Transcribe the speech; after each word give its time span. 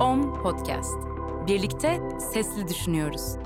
Om 0.00 0.42
Podcast. 0.42 0.98
Birlikte 1.46 2.00
sesli 2.32 2.68
düşünüyoruz. 2.68 3.36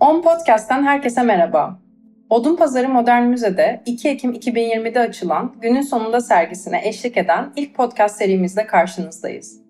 On 0.00 0.22
Podcast'ten 0.22 0.82
herkese 0.82 1.22
merhaba. 1.22 1.78
Odun 2.30 2.56
Pazarı 2.56 2.88
Modern 2.88 3.22
Müze'de 3.22 3.82
2 3.86 4.08
Ekim 4.08 4.32
2020'de 4.32 5.00
açılan 5.00 5.54
Günün 5.60 5.82
Sonunda 5.82 6.20
sergisine 6.20 6.88
eşlik 6.88 7.16
eden 7.16 7.52
ilk 7.56 7.74
podcast 7.74 8.16
serimizde 8.16 8.66
karşınızdayız. 8.66 9.62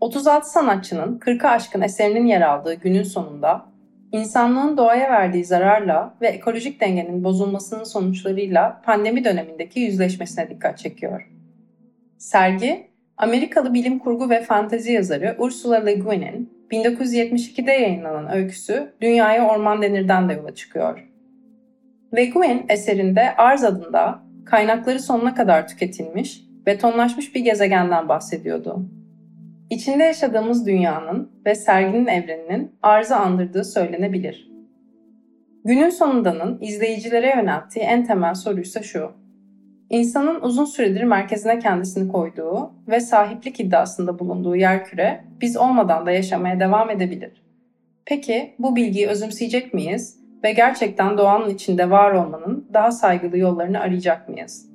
36 0.00 0.50
sanatçının 0.50 1.18
40'a 1.18 1.50
aşkın 1.50 1.80
eserinin 1.80 2.26
yer 2.26 2.40
aldığı 2.40 2.74
günün 2.74 3.02
sonunda 3.02 3.69
insanlığın 4.12 4.76
doğaya 4.76 5.10
verdiği 5.10 5.44
zararla 5.44 6.14
ve 6.20 6.28
ekolojik 6.28 6.80
dengenin 6.80 7.24
bozulmasının 7.24 7.84
sonuçlarıyla 7.84 8.82
pandemi 8.84 9.24
dönemindeki 9.24 9.80
yüzleşmesine 9.80 10.50
dikkat 10.50 10.78
çekiyor. 10.78 11.30
Sergi, 12.18 12.86
Amerikalı 13.16 13.74
bilim 13.74 13.98
kurgu 13.98 14.30
ve 14.30 14.42
fantezi 14.42 14.92
yazarı 14.92 15.36
Ursula 15.38 15.76
Le 15.76 15.94
Guin'in 15.94 16.60
1972'de 16.70 17.72
yayınlanan 17.72 18.32
öyküsü 18.32 18.92
Dünyaya 19.00 19.48
Orman 19.48 19.82
Denir'den 19.82 20.28
de 20.28 20.32
yola 20.32 20.54
çıkıyor. 20.54 21.06
Le 22.16 22.24
Guin 22.26 22.64
eserinde 22.68 23.36
Arz 23.36 23.64
adında 23.64 24.22
kaynakları 24.44 25.00
sonuna 25.00 25.34
kadar 25.34 25.68
tüketilmiş, 25.68 26.44
betonlaşmış 26.66 27.34
bir 27.34 27.40
gezegenden 27.40 28.08
bahsediyordu. 28.08 28.84
İçinde 29.70 30.04
yaşadığımız 30.04 30.66
dünyanın 30.66 31.30
ve 31.46 31.54
serginin 31.54 32.06
evreninin 32.06 32.74
arzı 32.82 33.16
andırdığı 33.16 33.64
söylenebilir. 33.64 34.50
Günün 35.64 35.90
sonundanın 35.90 36.58
izleyicilere 36.60 37.34
yönelttiği 37.36 37.84
en 37.84 38.06
temel 38.06 38.34
soruysa 38.34 38.82
şu. 38.82 39.12
İnsanın 39.90 40.40
uzun 40.40 40.64
süredir 40.64 41.02
merkezine 41.02 41.58
kendisini 41.58 42.12
koyduğu 42.12 42.72
ve 42.88 43.00
sahiplik 43.00 43.60
iddiasında 43.60 44.18
bulunduğu 44.18 44.56
yerküre 44.56 45.24
biz 45.40 45.56
olmadan 45.56 46.06
da 46.06 46.10
yaşamaya 46.10 46.60
devam 46.60 46.90
edebilir. 46.90 47.42
Peki 48.06 48.54
bu 48.58 48.76
bilgiyi 48.76 49.08
özümseyecek 49.08 49.74
miyiz 49.74 50.20
ve 50.44 50.52
gerçekten 50.52 51.18
doğanın 51.18 51.50
içinde 51.50 51.90
var 51.90 52.12
olmanın 52.12 52.68
daha 52.74 52.92
saygılı 52.92 53.38
yollarını 53.38 53.80
arayacak 53.80 54.28
mıyız? 54.28 54.69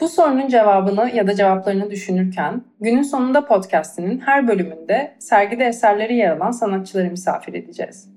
Bu 0.00 0.08
sorunun 0.08 0.48
cevabını 0.48 1.10
ya 1.14 1.26
da 1.26 1.34
cevaplarını 1.34 1.90
düşünürken 1.90 2.64
günün 2.80 3.02
sonunda 3.02 3.46
podcast'inin 3.46 4.18
her 4.18 4.48
bölümünde 4.48 5.16
sergide 5.18 5.64
eserleri 5.64 6.16
yer 6.16 6.36
alan 6.36 6.50
sanatçıları 6.50 7.10
misafir 7.10 7.54
edeceğiz. 7.54 8.08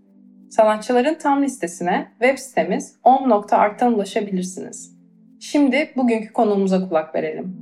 Sanatçıların 0.49 1.15
tam 1.15 1.43
listesine 1.43 2.07
web 2.21 2.37
sitemiz 2.37 2.95
om.art'tan 3.03 3.93
ulaşabilirsiniz. 3.93 4.97
Şimdi 5.39 5.89
bugünkü 5.95 6.33
konuğumuza 6.33 6.89
kulak 6.89 7.15
verelim. 7.15 7.57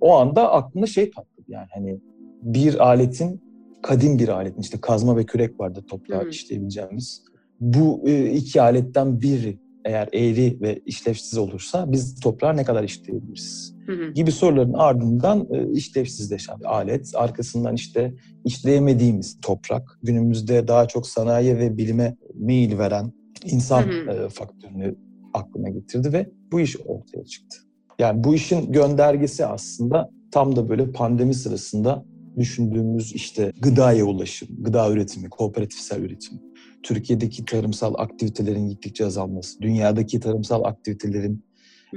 O 0.00 0.16
anda 0.16 0.52
aklımda 0.52 0.86
şey 0.86 1.10
patladı 1.10 1.46
yani 1.48 1.68
hani 1.74 2.00
bir 2.42 2.86
aletin 2.86 3.42
kadim 3.82 4.18
bir 4.18 4.28
aletin 4.28 4.60
işte 4.60 4.80
kazma 4.80 5.16
ve 5.16 5.26
kürek 5.26 5.60
vardı 5.60 5.84
toprağı 5.88 6.28
işleyebileceğimiz. 6.28 7.22
Bu 7.60 8.02
e, 8.06 8.30
iki 8.30 8.62
aletten 8.62 9.20
biri 9.20 9.58
eğer 9.84 10.08
eğri 10.12 10.58
ve 10.60 10.80
işlevsiz 10.86 11.38
olursa 11.38 11.92
biz 11.92 12.20
toprağı 12.20 12.56
ne 12.56 12.64
kadar 12.64 12.84
işleyebiliriz? 12.84 13.74
Hı 13.86 13.92
hı. 13.92 14.12
gibi 14.12 14.32
soruların 14.32 14.72
ardından 14.72 15.48
e, 15.50 15.72
işlevsizleşen 15.72 16.60
alet. 16.64 17.12
Arkasından 17.14 17.74
işte 17.74 18.14
işleyemediğimiz 18.44 19.40
toprak. 19.42 19.98
Günümüzde 20.02 20.68
daha 20.68 20.88
çok 20.88 21.06
sanayi 21.06 21.58
ve 21.58 21.76
bilime 21.76 22.16
meyil 22.34 22.78
veren 22.78 23.12
insan 23.44 23.82
hı 23.82 24.10
hı. 24.10 24.10
E, 24.10 24.28
faktörünü 24.28 24.94
aklına 25.34 25.68
getirdi 25.68 26.12
ve 26.12 26.30
bu 26.52 26.60
iş 26.60 26.76
ortaya 26.86 27.24
çıktı. 27.24 27.56
Yani 27.98 28.24
bu 28.24 28.34
işin 28.34 28.72
göndergesi 28.72 29.46
aslında 29.46 30.10
tam 30.32 30.56
da 30.56 30.68
böyle 30.68 30.92
pandemi 30.92 31.34
sırasında 31.34 32.04
düşündüğümüz 32.38 33.12
işte 33.12 33.52
gıdaya 33.60 34.04
ulaşım, 34.04 34.48
gıda 34.60 34.90
üretimi, 34.90 35.28
kooperatifsel 35.28 36.00
üretim, 36.00 36.40
Türkiye'deki 36.82 37.44
tarımsal 37.44 37.94
aktivitelerin 37.98 38.68
gittikçe 38.68 39.06
azalması, 39.06 39.60
dünyadaki 39.60 40.20
tarımsal 40.20 40.64
aktivitelerin 40.64 41.44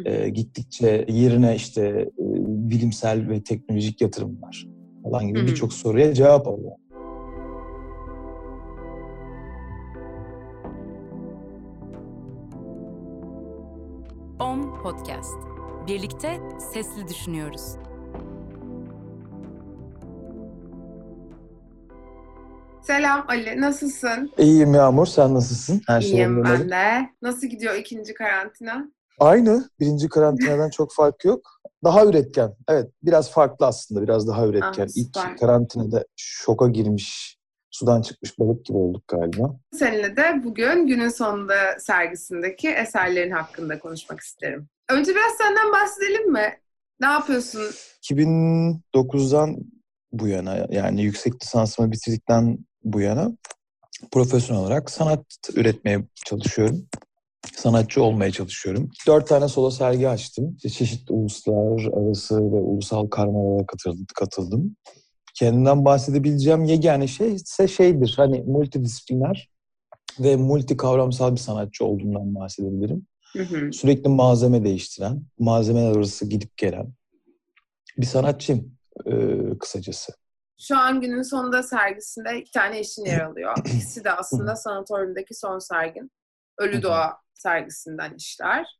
e, 0.05 0.29
gittikçe 0.29 1.05
yerine 1.09 1.55
işte 1.55 1.81
e, 2.19 2.25
bilimsel 2.47 3.29
ve 3.29 3.43
teknolojik 3.43 4.01
yatırımlar 4.01 4.67
falan 5.03 5.27
gibi 5.27 5.47
birçok 5.47 5.73
soruya 5.73 6.13
cevap 6.13 6.47
alıyor. 6.47 6.71
Om 14.39 14.83
Podcast. 14.83 15.37
Birlikte 15.87 16.39
sesli 16.73 17.07
düşünüyoruz. 17.07 17.75
Selam 22.87 23.25
Ali, 23.27 23.61
nasılsın? 23.61 24.31
İyiyim 24.37 24.73
Yağmur, 24.73 25.05
sen 25.05 25.33
nasılsın? 25.33 25.81
Her 25.87 26.01
şey 26.01 26.11
İyiyim 26.11 26.43
ben 26.43 26.69
de. 26.69 27.09
Nasıl 27.21 27.47
gidiyor 27.47 27.75
ikinci 27.75 28.13
karantina? 28.13 28.91
Aynı, 29.19 29.69
birinci 29.79 30.09
karantinadan 30.09 30.69
çok 30.69 30.93
fark 30.93 31.25
yok. 31.25 31.59
Daha 31.83 32.05
üretken, 32.05 32.55
evet 32.67 32.91
biraz 33.03 33.31
farklı 33.31 33.65
aslında, 33.65 34.01
biraz 34.03 34.27
daha 34.27 34.47
üretken. 34.47 34.87
Ah, 34.89 34.95
İlk 34.95 35.39
karantinada 35.39 36.05
şoka 36.15 36.67
girmiş, 36.67 37.37
sudan 37.71 38.01
çıkmış 38.01 38.39
balık 38.39 38.65
gibi 38.65 38.77
olduk 38.77 39.07
galiba. 39.07 39.55
Seninle 39.73 40.17
de 40.17 40.41
bugün 40.43 40.87
günün 40.87 41.09
sonunda 41.09 41.55
sergisindeki 41.79 42.69
eserlerin 42.69 43.31
hakkında 43.31 43.79
konuşmak 43.79 44.19
isterim. 44.19 44.67
Önce 44.89 45.11
biraz 45.11 45.31
senden 45.37 45.71
bahsedelim 45.71 46.31
mi? 46.31 46.59
Ne 46.99 47.07
yapıyorsun? 47.07 47.61
2009'dan 48.01 49.57
bu 50.11 50.27
yana 50.27 50.67
yani 50.69 51.03
yüksek 51.03 51.43
lisansımı 51.43 51.91
bitirdikten 51.91 52.57
bu 52.83 53.01
yana 53.01 53.37
profesyonel 54.11 54.63
olarak 54.63 54.91
sanat 54.91 55.25
üretmeye 55.55 56.03
çalışıyorum. 56.25 56.87
Sanatçı 57.55 58.03
olmaya 58.03 58.31
çalışıyorum. 58.31 58.91
Dört 59.07 59.27
tane 59.27 59.47
solo 59.47 59.69
sergi 59.69 60.09
açtım. 60.09 60.57
Çeşitli 60.57 61.13
uluslar 61.13 61.93
arası 61.93 62.35
ve 62.35 62.55
ulusal 62.55 63.07
karmalara 63.07 63.65
katıldım. 64.15 64.75
Kendimden 65.35 65.85
bahsedebileceğim 65.85 66.63
yegane 66.63 67.07
şey 67.07 67.33
ise 67.33 67.67
şeydir. 67.67 68.13
Hani 68.17 68.41
multidisipliner 68.41 69.49
ve 70.19 70.35
multi 70.35 70.77
kavramsal 70.77 71.31
bir 71.31 71.39
sanatçı 71.39 71.85
olduğumdan 71.85 72.35
bahsedebilirim. 72.35 73.07
Hı 73.33 73.43
hı. 73.43 73.73
Sürekli 73.73 74.09
malzeme 74.09 74.63
değiştiren, 74.63 75.23
malzemeler 75.39 75.91
arası 75.91 76.29
gidip 76.29 76.57
gelen 76.57 76.93
bir 77.97 78.05
sanatçıyım 78.05 78.77
e, 79.05 79.13
kısacası. 79.59 80.13
Şu 80.59 80.77
an 80.77 81.01
günün 81.01 81.21
sonunda 81.21 81.63
sergisinde 81.63 82.39
iki 82.41 82.51
tane 82.51 82.79
işin 82.79 83.05
yer 83.05 83.19
alıyor. 83.21 83.57
İkisi 83.65 84.03
de 84.03 84.11
aslında 84.11 84.55
sanatoryumdaki 84.55 85.33
son 85.33 85.59
sergin. 85.59 86.11
Ölü 86.57 86.81
Doğa 86.81 87.17
sergisinden 87.33 88.13
işler. 88.13 88.79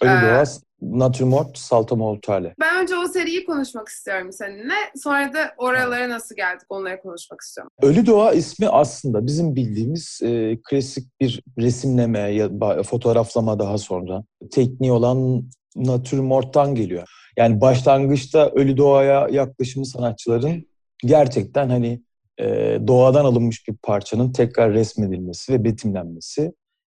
Ölü 0.00 0.10
ee, 0.10 0.22
Doğa, 0.22 0.44
Natürmort, 0.82 1.58
Salto 1.58 1.96
Mortale. 1.96 2.54
Ben 2.60 2.82
önce 2.82 2.96
o 2.96 3.08
seriyi 3.08 3.44
konuşmak 3.44 3.88
istiyorum 3.88 4.32
seninle. 4.32 4.74
Sonra 4.96 5.32
da 5.34 5.54
oralara 5.58 6.08
nasıl 6.08 6.36
geldik 6.36 6.66
onları 6.68 7.02
konuşmak 7.02 7.40
istiyorum. 7.40 7.70
Ölü 7.82 8.06
Doğa 8.06 8.32
ismi 8.32 8.68
aslında 8.68 9.26
bizim 9.26 9.56
bildiğimiz 9.56 10.20
e, 10.22 10.58
klasik 10.70 11.20
bir 11.20 11.42
resimleme 11.58 12.18
ya 12.18 12.50
fotoğraflama 12.82 13.58
daha 13.58 13.78
sonra 13.78 14.22
tekniği 14.50 14.92
olan 14.92 15.44
Natürmort'tan 15.76 16.74
geliyor. 16.74 17.08
Yani 17.36 17.60
başlangıçta 17.60 18.50
Ölü 18.50 18.76
Doğa'ya 18.76 19.28
yaklaşımı 19.30 19.86
sanatçıların 19.86 20.69
gerçekten 21.04 21.68
hani 21.68 22.02
e, 22.40 22.78
doğadan 22.86 23.24
alınmış 23.24 23.68
bir 23.68 23.76
parçanın 23.76 24.32
tekrar 24.32 24.72
resmedilmesi 24.72 25.52
ve 25.52 25.64
betimlenmesi 25.64 26.52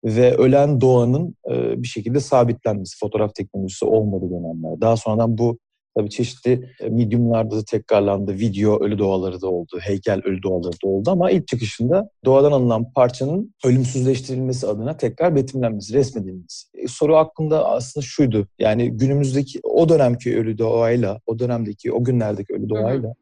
ve 0.05 0.35
ölen 0.35 0.81
doğanın 0.81 1.35
e, 1.51 1.83
bir 1.83 1.89
şekilde 1.89 2.21
sabitlenmesi, 2.21 2.99
fotoğraf 2.99 3.35
teknolojisi 3.35 3.85
olmadığı 3.85 4.31
dönemler. 4.31 4.81
Daha 4.81 4.97
sonradan 4.97 5.39
bu 5.39 5.59
tabii 5.97 6.11
çeşitli 6.11 6.71
e, 6.81 6.89
mediumlarda 6.89 7.57
da 7.57 7.65
tekrarlandı. 7.65 8.33
Video 8.33 8.85
ölü 8.85 8.99
doğaları 8.99 9.41
da 9.41 9.49
oldu, 9.49 9.79
heykel 9.81 10.21
ölü 10.25 10.43
doğaları 10.43 10.73
da 10.85 10.89
oldu 10.89 11.11
ama 11.11 11.31
ilk 11.31 11.49
çıkışında 11.49 12.09
doğadan 12.25 12.53
alınan 12.53 12.93
parçanın 12.93 13.55
ölümsüzleştirilmesi 13.65 14.67
adına 14.67 14.97
tekrar 14.97 15.37
betimlenmesi, 15.37 15.95
resmedilmesi. 15.95 16.69
E, 16.75 16.89
soru 16.89 17.17
hakkında 17.17 17.69
aslında 17.71 18.07
şuydu. 18.07 18.47
Yani 18.59 18.91
günümüzdeki 18.91 19.61
o 19.63 19.89
dönemki 19.89 20.39
ölü 20.39 20.59
doğayla, 20.59 21.21
o 21.27 21.39
dönemdeki, 21.39 21.93
o 21.93 22.05
günlerdeki 22.05 22.55
ölü 22.55 22.69
doğayla 22.69 23.15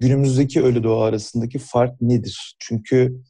günümüzdeki 0.00 0.62
ölü 0.62 0.82
doğa 0.82 1.04
arasındaki 1.04 1.58
fark 1.58 2.00
nedir? 2.00 2.56
Çünkü 2.58 3.20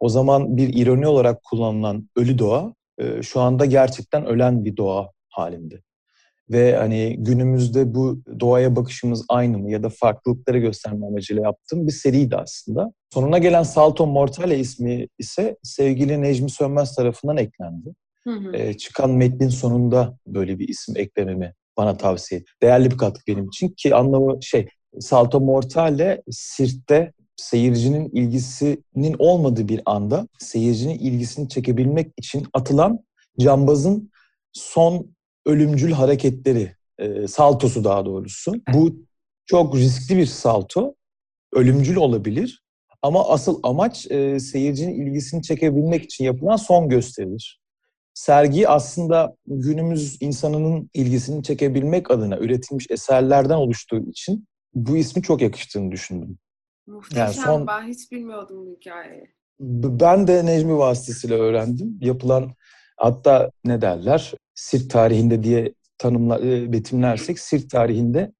o 0.00 0.08
zaman 0.08 0.56
bir 0.56 0.74
ironi 0.74 1.06
olarak 1.06 1.44
kullanılan 1.44 2.08
ölü 2.16 2.38
doğa 2.38 2.74
e, 2.98 3.22
şu 3.22 3.40
anda 3.40 3.64
gerçekten 3.64 4.26
ölen 4.26 4.64
bir 4.64 4.76
doğa 4.76 5.10
halinde. 5.28 5.82
Ve 6.50 6.76
hani 6.76 7.16
günümüzde 7.18 7.94
bu 7.94 8.22
doğaya 8.40 8.76
bakışımız 8.76 9.24
aynı 9.28 9.58
mı 9.58 9.70
ya 9.70 9.82
da 9.82 9.88
farklılıkları 9.88 10.58
gösterme 10.58 11.06
amacıyla 11.06 11.42
yaptığım 11.42 11.86
bir 11.86 11.92
seriydi 11.92 12.36
aslında. 12.36 12.92
Sonuna 13.14 13.38
gelen 13.38 13.62
Salto 13.62 14.06
Mortale 14.06 14.58
ismi 14.58 15.08
ise 15.18 15.56
sevgili 15.62 16.22
Necmi 16.22 16.50
Sönmez 16.50 16.94
tarafından 16.94 17.36
eklendi. 17.36 17.94
Hı 18.24 18.30
hı. 18.30 18.56
e, 18.56 18.74
çıkan 18.74 19.10
metnin 19.10 19.48
sonunda 19.48 20.18
böyle 20.26 20.58
bir 20.58 20.68
isim 20.68 20.96
eklememi 20.96 21.54
bana 21.76 21.96
tavsiye 21.96 22.40
etti. 22.40 22.50
Değerli 22.62 22.90
bir 22.90 22.98
katkı 22.98 23.22
benim 23.26 23.46
için 23.46 23.68
ki 23.68 23.94
anlamı 23.94 24.42
şey 24.42 24.68
Salto 25.00 25.40
Mortale 25.40 26.22
Sirt'te 26.30 27.12
seyircinin 27.36 28.10
ilgisinin 28.10 29.16
olmadığı 29.18 29.68
bir 29.68 29.80
anda 29.86 30.28
seyircinin 30.38 30.98
ilgisini 30.98 31.48
çekebilmek 31.48 32.12
için 32.16 32.46
atılan 32.52 32.98
cambazın 33.40 34.10
son 34.52 35.14
ölümcül 35.46 35.92
hareketleri, 35.92 36.72
e, 36.98 37.28
saltosu 37.28 37.84
daha 37.84 38.06
doğrusu. 38.06 38.54
Bu 38.74 38.96
çok 39.46 39.76
riskli 39.76 40.16
bir 40.16 40.26
salto, 40.26 40.94
ölümcül 41.52 41.96
olabilir 41.96 42.62
ama 43.02 43.28
asıl 43.28 43.60
amaç 43.62 44.10
e, 44.10 44.40
seyircinin 44.40 45.06
ilgisini 45.06 45.42
çekebilmek 45.42 46.04
için 46.04 46.24
yapılan 46.24 46.56
son 46.56 46.88
gösteridir. 46.88 47.60
Sergi 48.14 48.68
aslında 48.68 49.36
günümüz 49.46 50.16
insanının 50.20 50.90
ilgisini 50.94 51.42
çekebilmek 51.42 52.10
adına 52.10 52.38
üretilmiş 52.38 52.86
eserlerden 52.90 53.56
oluştuğu 53.56 53.98
için 54.10 54.47
bu 54.74 54.96
ismi 54.96 55.22
çok 55.22 55.42
yakıştığını 55.42 55.92
düşündüm. 55.92 56.38
Muhteşem. 56.86 57.18
Yani 57.24 57.34
son- 57.34 57.66
Ben 57.66 57.88
hiç 57.88 58.12
bilmiyordum 58.12 58.66
bu 58.66 58.76
hikayeyi. 58.80 59.24
Ben 59.60 60.28
de 60.28 60.46
Necmi 60.46 60.78
vasıtasıyla 60.78 61.36
öğrendim. 61.38 61.98
Yapılan 62.00 62.52
hatta 62.96 63.50
ne 63.64 63.80
derler? 63.80 64.32
Sirk 64.54 64.90
tarihinde 64.90 65.42
diye 65.42 65.74
tanımla, 65.98 66.40
e, 66.40 66.72
betimlersek 66.72 67.38
sirk 67.38 67.70
tarihinde 67.70 68.32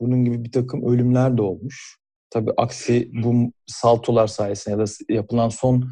bunun 0.00 0.24
gibi 0.24 0.44
bir 0.44 0.52
takım 0.52 0.86
ölümler 0.92 1.38
de 1.38 1.42
olmuş. 1.42 1.98
Tabii 2.30 2.50
aksi 2.56 3.10
bu 3.24 3.52
saltolar 3.66 4.26
sayesinde 4.26 4.74
ya 4.80 4.86
da 4.86 4.90
yapılan 5.08 5.48
son 5.48 5.88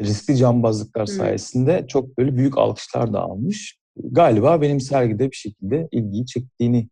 riskli 0.00 0.36
cambazlıklar 0.36 1.08
Hı. 1.08 1.12
sayesinde 1.12 1.84
çok 1.88 2.18
böyle 2.18 2.36
büyük 2.36 2.58
alkışlar 2.58 3.12
da 3.12 3.20
almış. 3.20 3.78
Galiba 3.96 4.60
benim 4.60 4.80
sergide 4.80 5.30
bir 5.30 5.36
şekilde 5.36 5.88
ilgiyi 5.92 6.26
çektiğini 6.26 6.88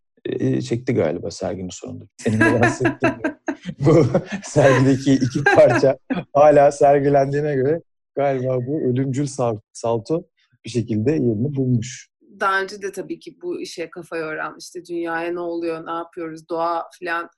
çekti 0.61 0.95
galiba 0.95 1.31
serginin 1.31 1.69
sonunda. 1.69 2.05
Senin 2.17 2.41
de 2.41 2.61
bahsettiğin 2.61 3.15
bu 3.79 4.07
sergideki 4.45 5.13
iki 5.13 5.45
parça 5.45 5.99
hala 6.35 6.73
sergilendiğine 6.73 7.55
göre 7.55 7.81
galiba 8.17 8.67
bu 8.67 8.81
ölümcül 8.81 9.27
sal- 9.27 9.61
salto 9.73 10.25
bir 10.65 10.71
şekilde 10.71 11.11
yerini 11.11 11.55
bulmuş. 11.57 12.09
Daha 12.41 12.63
önce 12.63 12.83
de 12.83 12.93
tabii 12.93 13.19
ki 13.19 13.39
bu 13.43 13.61
işe 13.61 13.91
kafa 13.91 14.17
yoran 14.17 14.57
işte 14.59 14.85
dünyaya 14.85 15.33
ne 15.33 15.41
oluyor, 15.41 15.87
ne 15.87 15.91
yapıyoruz, 15.93 16.49
doğa 16.49 16.85
falan 17.01 17.29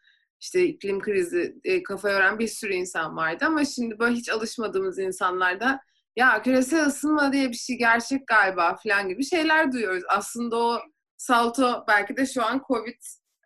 işte 0.41 0.67
iklim 0.67 1.01
krizi 1.01 1.57
e, 1.65 1.83
kafa 1.83 2.11
yoran 2.11 2.39
bir 2.39 2.49
sürü 2.49 2.75
insan 2.75 3.17
vardı 3.17 3.45
ama 3.47 3.65
şimdi 3.65 3.99
böyle 3.99 4.15
hiç 4.15 4.29
alışmadığımız 4.29 4.99
insanlarda 4.99 5.81
ya 6.17 6.43
küresel 6.43 6.87
ısınma 6.87 7.33
diye 7.33 7.49
bir 7.49 7.57
şey 7.57 7.79
gerçek 7.79 8.27
galiba 8.27 8.77
falan 8.83 9.09
gibi 9.09 9.25
şeyler 9.25 9.73
duyuyoruz. 9.73 10.05
Aslında 10.09 10.57
o 10.57 10.79
salto 11.19 11.85
belki 11.89 12.17
de 12.17 12.27
şu 12.27 12.45
an 12.45 12.63
Covid 12.69 12.99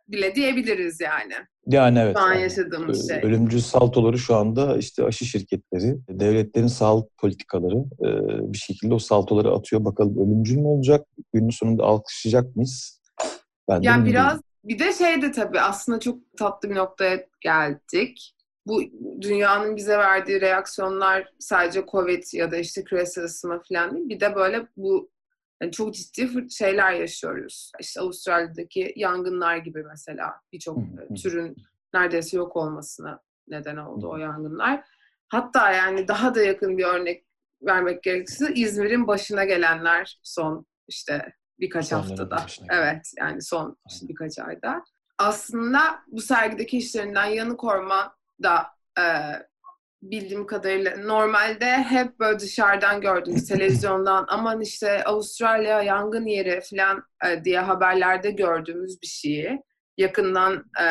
bile 0.08 0.34
diyebiliriz 0.34 1.00
yani. 1.00 1.34
Yani 1.66 1.98
evet. 1.98 2.16
Şu 2.16 2.22
an 2.22 2.32
yani, 2.32 2.42
yaşadığımız 2.42 3.10
e, 3.10 3.14
şey. 3.14 3.22
Ölümcül 3.22 3.60
saltoları 3.60 4.19
şu 4.19 4.36
anda 4.36 4.76
işte 4.76 5.04
aşı 5.04 5.24
şirketleri, 5.24 5.96
devletlerin 6.08 6.66
sağlık 6.66 7.19
politikaları 7.19 7.76
e, 7.76 8.08
bir 8.52 8.58
şekilde 8.58 8.94
o 8.94 8.98
saltoları 8.98 9.50
atıyor. 9.50 9.84
Bakalım 9.84 10.16
ölümcül 10.16 10.56
mü 10.56 10.66
olacak? 10.66 11.06
Günün 11.32 11.50
sonunda 11.50 11.84
alkışlayacak 11.84 12.56
mıyız? 12.56 13.00
Ben 13.69 13.82
de 13.82 13.86
Ya 13.86 13.94
emin 13.94 14.06
biraz 14.06 14.40
bir 14.64 14.78
de 14.78 14.92
şey 14.92 15.22
de 15.22 15.32
tabii 15.32 15.60
aslında 15.60 16.00
çok 16.00 16.19
tatlı 16.38 16.70
bir 16.70 16.74
noktaya 16.74 17.26
geldik. 17.40 18.34
Bu 18.66 18.82
dünyanın 19.20 19.76
bize 19.76 19.98
verdiği 19.98 20.40
reaksiyonlar 20.40 21.32
sadece 21.38 21.84
Covid 21.90 22.24
ya 22.32 22.50
da 22.50 22.56
işte 22.56 22.84
küresel 22.84 23.24
ısınma 23.24 23.62
falan 23.69 23.96
değil. 23.96 24.08
Bir 24.08 24.20
de 24.20 24.34
böyle 24.34 24.66
bu 24.76 25.10
yani 25.62 25.72
çok 25.72 25.94
ciddi 25.94 26.50
şeyler 26.50 26.92
yaşıyoruz. 26.92 27.72
İşte 27.80 28.00
Avustralya'daki 28.00 28.92
yangınlar 28.96 29.56
gibi 29.56 29.82
mesela 29.82 30.40
birçok 30.52 30.78
türün 31.22 31.56
neredeyse 31.94 32.36
yok 32.36 32.56
olmasına 32.56 33.20
neden 33.48 33.76
oldu 33.76 34.08
o 34.10 34.16
yangınlar. 34.16 34.84
Hatta 35.28 35.72
yani 35.72 36.08
daha 36.08 36.34
da 36.34 36.42
yakın 36.42 36.78
bir 36.78 36.84
örnek 36.84 37.24
vermek 37.62 38.02
gerekirse 38.02 38.54
İzmir'in 38.54 39.06
başına 39.06 39.44
gelenler 39.44 40.20
son 40.22 40.66
işte 40.88 41.32
birkaç 41.60 41.86
Son 41.86 41.98
dönemin 41.98 42.16
haftada. 42.16 42.46
Evet 42.70 43.12
yani 43.18 43.42
son 43.42 43.76
işte 43.88 44.08
birkaç 44.08 44.38
ayda. 44.38 44.84
Aslında 45.18 45.80
bu 46.06 46.20
sergideki 46.20 46.78
işlerinden 46.78 47.26
Yanık 47.26 47.64
Orman 47.64 48.12
da 48.42 48.66
e, 48.98 49.02
bildiğim 50.02 50.46
kadarıyla 50.46 50.96
normalde 50.96 51.66
hep 51.66 52.20
böyle 52.20 52.38
dışarıdan 52.38 53.00
gördüğümüz 53.00 53.44
televizyondan 53.49 54.26
aman 54.28 54.60
işte 54.60 55.04
Avustralya 55.04 55.82
yangın 55.82 56.26
yeri 56.26 56.60
falan 56.70 57.02
e, 57.26 57.44
diye 57.44 57.60
haberlerde 57.60 58.31
gördüğümüz 58.31 59.02
bir 59.02 59.06
şeyi 59.06 59.62
yakından 59.99 60.54
e, 60.54 60.87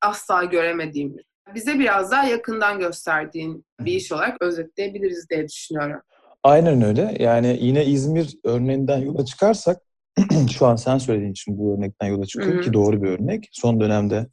asla 0.00 0.44
göremediğimiz. 0.44 1.24
Bize 1.54 1.78
biraz 1.78 2.10
daha 2.10 2.26
yakından 2.26 2.78
gösterdiğin 2.78 3.64
bir 3.80 3.92
iş 3.92 4.12
olarak 4.12 4.42
özetleyebiliriz 4.42 5.26
diye 5.30 5.48
düşünüyorum. 5.48 6.00
Aynen 6.42 6.82
öyle. 6.82 7.16
Yani 7.18 7.58
yine 7.60 7.84
İzmir 7.84 8.38
örneğinden 8.44 8.98
yola 8.98 9.24
çıkarsak 9.24 9.76
şu 10.58 10.66
an 10.66 10.76
sen 10.76 10.98
söylediğin 10.98 11.32
için 11.32 11.58
bu 11.58 11.74
örnekten 11.74 12.06
yola 12.06 12.26
çıkıyor 12.26 12.62
ki 12.62 12.72
doğru 12.72 13.02
bir 13.02 13.08
örnek. 13.08 13.48
Son 13.52 13.80
dönemde 13.80 14.26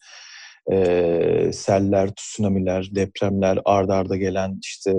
e, 0.71 1.49
seller, 1.53 2.09
tsunamiler, 2.15 2.89
depremler, 2.95 3.59
ardarda 3.65 3.95
arda 3.95 4.15
gelen 4.15 4.59
işte 4.61 4.93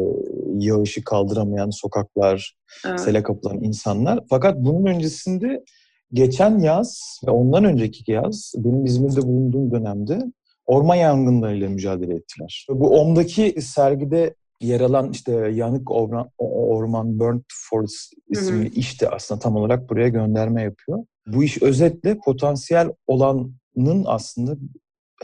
yağışı 0.59 1.05
kaldıramayan 1.05 1.71
sokaklar, 1.71 2.55
Evet. 2.87 3.01
sele 3.01 3.23
kapılan 3.23 3.65
insanlar. 3.65 4.21
Fakat 4.31 4.57
bunun 4.57 4.87
öncesinde 4.87 5.65
geçen 6.13 6.59
yaz 6.59 7.21
ve 7.27 7.31
ondan 7.31 7.65
önceki 7.65 8.13
yaz 8.13 8.53
benim 8.57 8.85
İzmir'de 8.85 9.23
bulunduğum 9.23 9.73
dönemde 9.73 10.19
orman 10.67 10.95
yangınlarıyla 10.95 11.69
mücadele 11.69 12.15
ettiler. 12.15 12.67
Bu 12.71 13.01
OM'daki 13.01 13.63
sergide 13.63 14.35
yer 14.61 14.81
alan 14.81 15.11
işte 15.13 15.33
Yanık 15.33 15.91
Orman, 15.91 16.31
Orman 16.39 17.19
Burnt 17.19 17.45
Forest 17.71 18.13
isimli 18.29 18.69
iş 18.69 19.01
de 19.01 19.09
aslında 19.09 19.41
tam 19.41 19.57
olarak 19.57 19.91
buraya 19.91 20.09
gönderme 20.09 20.63
yapıyor. 20.63 20.99
Bu 21.27 21.45
iş 21.45 21.63
özetle 21.63 22.19
potansiyel 22.25 22.89
olanın 23.07 24.05
aslında 24.07 24.57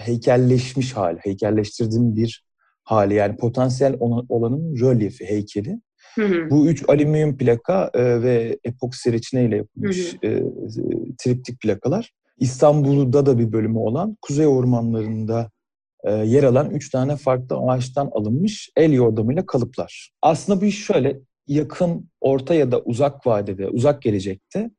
heykelleşmiş 0.01 0.93
hali, 0.93 1.19
heykelleştirdiğim 1.23 2.17
bir 2.17 2.45
hali. 2.85 3.15
Yani 3.15 3.37
potansiyel 3.37 3.97
olan- 4.01 4.27
olanın 4.29 4.81
rölyefi, 4.81 5.25
heykeli. 5.25 5.81
Hı 6.15 6.25
hı. 6.25 6.51
Bu 6.51 6.67
üç 6.67 6.85
alüminyum 6.89 7.37
plaka 7.37 7.91
e, 7.95 8.23
ve 8.23 8.59
epoksi 8.65 9.13
reçineyle 9.13 9.57
yapılmış 9.57 10.13
Hı 10.13 10.27
e, 10.27 10.31
e, 10.31 10.43
triptik 11.19 11.61
plakalar. 11.61 12.13
İstanbul'da 12.39 13.27
da 13.27 13.39
bir 13.39 13.53
bölümü 13.53 13.79
olan 13.79 14.17
Kuzey 14.23 14.47
Ormanları'nda 14.47 15.51
e, 16.05 16.13
yer 16.13 16.43
alan 16.43 16.71
üç 16.71 16.91
tane 16.91 17.17
farklı 17.17 17.57
ağaçtan 17.57 18.11
alınmış 18.13 18.71
el 18.77 18.93
yordamıyla 18.93 19.47
kalıplar. 19.47 20.11
Aslında 20.23 20.61
bu 20.61 20.65
iş 20.65 20.85
şöyle 20.85 21.21
yakın, 21.49 22.11
orta 22.21 22.55
ya 22.55 22.73
da 22.73 22.81
uzak 22.81 23.27
vadede, 23.27 23.69
uzak 23.69 24.03
gelecekte 24.03 24.71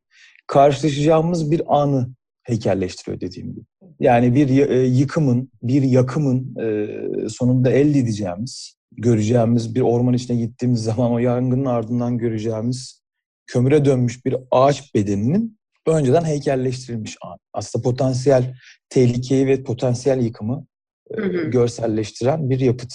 karşılaşacağımız 0.48 1.52
bir 1.52 1.62
anı 1.82 2.10
heykelleştiriyor 2.44 3.22
dediğim 3.22 3.52
gibi. 3.52 3.66
Yani 4.00 4.36
bir 4.36 4.70
e, 4.70 4.86
yıkımın, 4.88 5.52
bir 5.64 5.82
yakımın 5.82 6.56
e, 6.60 7.30
sonunda 7.30 7.72
elde 7.72 8.00
edeceğimiz, 8.00 8.76
göreceğimiz 8.92 9.76
bir 9.76 9.82
orman 9.82 10.14
içine 10.14 10.38
gittiğimiz 10.38 10.84
zaman 10.84 11.12
o 11.12 11.20
yangının 11.20 11.66
ardından 11.66 12.18
göreceğimiz 12.18 13.02
kömüre 13.48 13.86
dönmüş 13.86 14.26
bir 14.26 14.36
ağaç 14.52 14.96
bedeninin 14.96 15.60
önceden 15.88 16.24
heykelleştirilmiş. 16.24 17.18
Aslında 17.54 17.84
potansiyel 17.84 18.56
tehlikeyi 18.90 19.48
ve 19.48 19.64
potansiyel 19.64 20.22
yıkımı 20.22 20.66
e, 21.12 21.22
Hı 21.22 21.26
hı. 21.26 21.50
görselleştiren 21.50 22.50
bir 22.50 22.60
yapıt. 22.60 22.94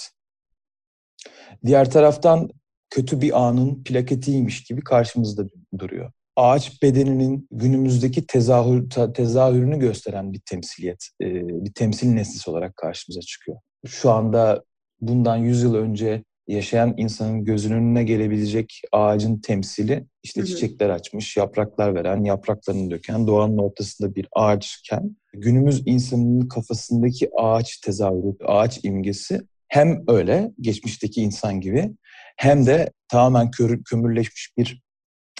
Diğer 1.65 1.91
taraftan 1.91 2.49
kötü 2.89 3.21
bir 3.21 3.47
anın 3.47 3.83
plaketiymiş 3.83 4.63
gibi 4.63 4.81
karşımızda 4.81 5.45
duruyor. 5.77 6.11
Ağaç 6.35 6.81
bedeninin 6.81 7.47
günümüzdeki 7.51 8.27
tezahür, 8.27 8.89
te- 8.89 9.13
tezahürünü 9.13 9.79
gösteren 9.79 10.33
bir 10.33 10.39
temsiliyet, 10.39 11.07
e, 11.21 11.25
bir 11.65 11.73
temsil 11.73 12.09
nesnesi 12.09 12.49
olarak 12.49 12.75
karşımıza 12.75 13.21
çıkıyor. 13.21 13.57
Şu 13.87 14.11
anda 14.11 14.63
bundan 15.01 15.37
100 15.37 15.63
yıl 15.63 15.75
önce 15.75 16.23
yaşayan 16.47 16.93
insanın 16.97 17.45
gözünün 17.45 17.75
önüne 17.75 18.03
gelebilecek 18.03 18.81
ağacın 18.91 19.37
temsili 19.37 20.05
işte 20.23 20.41
Hı 20.41 20.43
hı. 20.43 20.47
çiçekler 20.47 20.89
açmış, 20.89 21.37
yapraklar 21.37 21.95
veren, 21.95 22.23
yapraklarını 22.23 22.91
döken, 22.91 23.27
doğanın 23.27 23.57
ortasında 23.57 24.15
bir 24.15 24.27
ağaçken 24.35 25.15
günümüz 25.33 25.83
insanının 25.85 26.47
kafasındaki 26.47 27.29
ağaç 27.37 27.77
tezahürü, 27.77 28.35
ağaç 28.45 28.79
imgesi 28.83 29.41
hem 29.67 30.03
öyle 30.07 30.51
geçmişteki 30.61 31.21
insan 31.21 31.61
gibi 31.61 31.91
hem 32.37 32.65
de 32.65 32.91
tamamen 33.07 33.51
kömürleşmiş 33.85 34.53
bir 34.57 34.81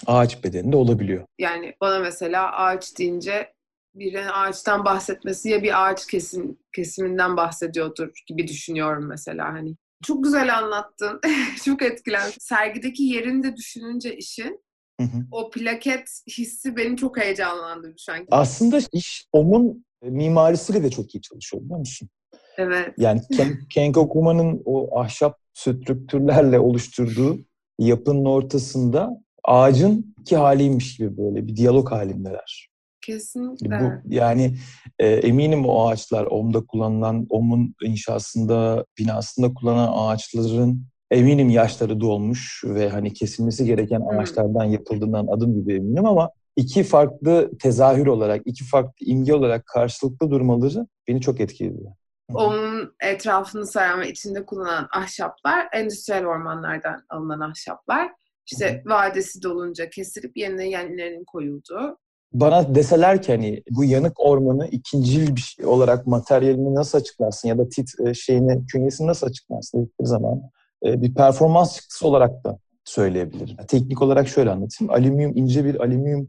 ağaç 0.06 0.44
bedeninde 0.44 0.76
olabiliyor. 0.76 1.26
Yani 1.38 1.74
bana 1.80 1.98
mesela 1.98 2.52
ağaç 2.56 2.98
deyince 2.98 3.52
birinin 3.94 4.28
ağaçtan 4.32 4.84
bahsetmesi 4.84 5.48
ya 5.48 5.62
bir 5.62 5.86
ağaç 5.86 6.06
kesim, 6.06 6.58
kesiminden 6.74 7.36
bahsediyordur 7.36 8.08
gibi 8.26 8.48
düşünüyorum 8.48 9.06
mesela 9.08 9.52
hani. 9.52 9.76
Çok 10.04 10.24
güzel 10.24 10.58
anlattın. 10.58 11.20
Çok 11.64 11.82
etkilendim. 11.82 12.32
Sergideki 12.40 13.02
yerini 13.02 13.42
de 13.42 13.56
düşününce 13.56 14.16
işin 14.16 14.62
Hı 15.00 15.06
hı. 15.06 15.26
O 15.30 15.50
plaket 15.50 16.08
hissi 16.28 16.76
beni 16.76 16.96
çok 16.96 17.18
heyecanlandırdı 17.18 17.98
şu 17.98 18.12
an. 18.12 18.26
Aslında 18.30 18.78
iş 18.92 19.26
OM'un 19.32 19.84
mimarisiyle 20.02 20.82
de 20.82 20.90
çok 20.90 21.14
iyi 21.14 21.20
çalışıyor 21.20 21.62
biliyor 21.62 21.78
musun? 21.78 22.08
Evet. 22.56 22.94
Yani 22.98 23.20
Ken, 23.36 23.58
Kenko 23.70 24.08
Kuma'nın 24.08 24.62
o 24.64 25.00
ahşap 25.00 25.38
strüktürlerle 25.54 26.58
oluşturduğu 26.58 27.38
yapının 27.78 28.24
ortasında 28.24 29.21
ağacın 29.44 30.14
iki 30.20 30.36
haliymiş 30.36 30.96
gibi 30.96 31.16
böyle 31.16 31.46
bir 31.46 31.56
diyalog 31.56 31.90
halindeler. 31.90 32.68
Kesinlikle. 33.00 33.80
Bu, 33.80 34.14
yani 34.14 34.56
e, 34.98 35.08
eminim 35.08 35.66
o 35.66 35.88
ağaçlar 35.88 36.26
OM'da 36.26 36.66
kullanılan, 36.66 37.26
OM'un 37.30 37.74
inşasında, 37.82 38.84
binasında 38.98 39.54
kullanılan 39.54 39.92
ağaçların 39.94 40.82
eminim 41.10 41.50
yaşları 41.50 42.00
dolmuş 42.00 42.64
ve 42.66 42.88
hani 42.88 43.12
kesilmesi 43.12 43.66
gereken 43.66 44.00
Hı. 44.00 44.18
ağaçlardan 44.18 44.64
yapıldığından 44.64 45.26
adım 45.26 45.54
gibi 45.54 45.74
eminim 45.74 46.06
ama 46.06 46.30
iki 46.56 46.84
farklı 46.84 47.50
tezahür 47.58 48.06
olarak, 48.06 48.42
iki 48.44 48.64
farklı 48.64 49.06
imge 49.06 49.34
olarak 49.34 49.66
karşılıklı 49.66 50.30
durmaları 50.30 50.86
beni 51.08 51.20
çok 51.20 51.40
etkiledi. 51.40 51.96
Onun 52.34 52.94
etrafını 53.00 53.66
saran 53.66 54.00
ve 54.00 54.10
içinde 54.10 54.46
kullanılan 54.46 54.88
ahşaplar 54.96 55.68
endüstriyel 55.72 56.26
ormanlardan 56.26 57.04
alınan 57.08 57.40
ahşaplar. 57.40 58.12
İşte 58.46 58.82
vadesi 58.86 59.42
dolunca 59.42 59.90
kesilip 59.90 60.36
yerine 60.36 60.68
yenilerinin 60.68 61.24
koyulduğu. 61.24 61.98
Bana 62.32 62.74
deseler 62.74 63.22
ki 63.22 63.32
hani 63.32 63.62
bu 63.70 63.84
yanık 63.84 64.20
ormanı 64.20 64.66
ikincil 64.68 65.36
bir 65.36 65.40
şey 65.40 65.66
olarak 65.66 66.06
materyalini 66.06 66.74
nasıl 66.74 66.98
açıklarsın 66.98 67.48
ya 67.48 67.58
da 67.58 67.68
tit 67.68 67.90
e, 68.06 68.14
şeyini, 68.14 68.66
künyesini 68.66 69.06
nasıl 69.06 69.26
açıklarsın 69.26 69.78
dedikleri 69.78 70.08
zaman 70.08 70.42
e, 70.86 71.02
bir 71.02 71.14
performans 71.14 71.76
çıktısı 71.76 72.08
olarak 72.08 72.44
da 72.44 72.58
söyleyebilirim. 72.84 73.56
Teknik 73.68 74.02
olarak 74.02 74.28
şöyle 74.28 74.50
anlatayım. 74.50 74.92
Alüminyum, 74.92 75.36
ince 75.36 75.64
bir 75.64 75.80
alüminyum 75.80 76.28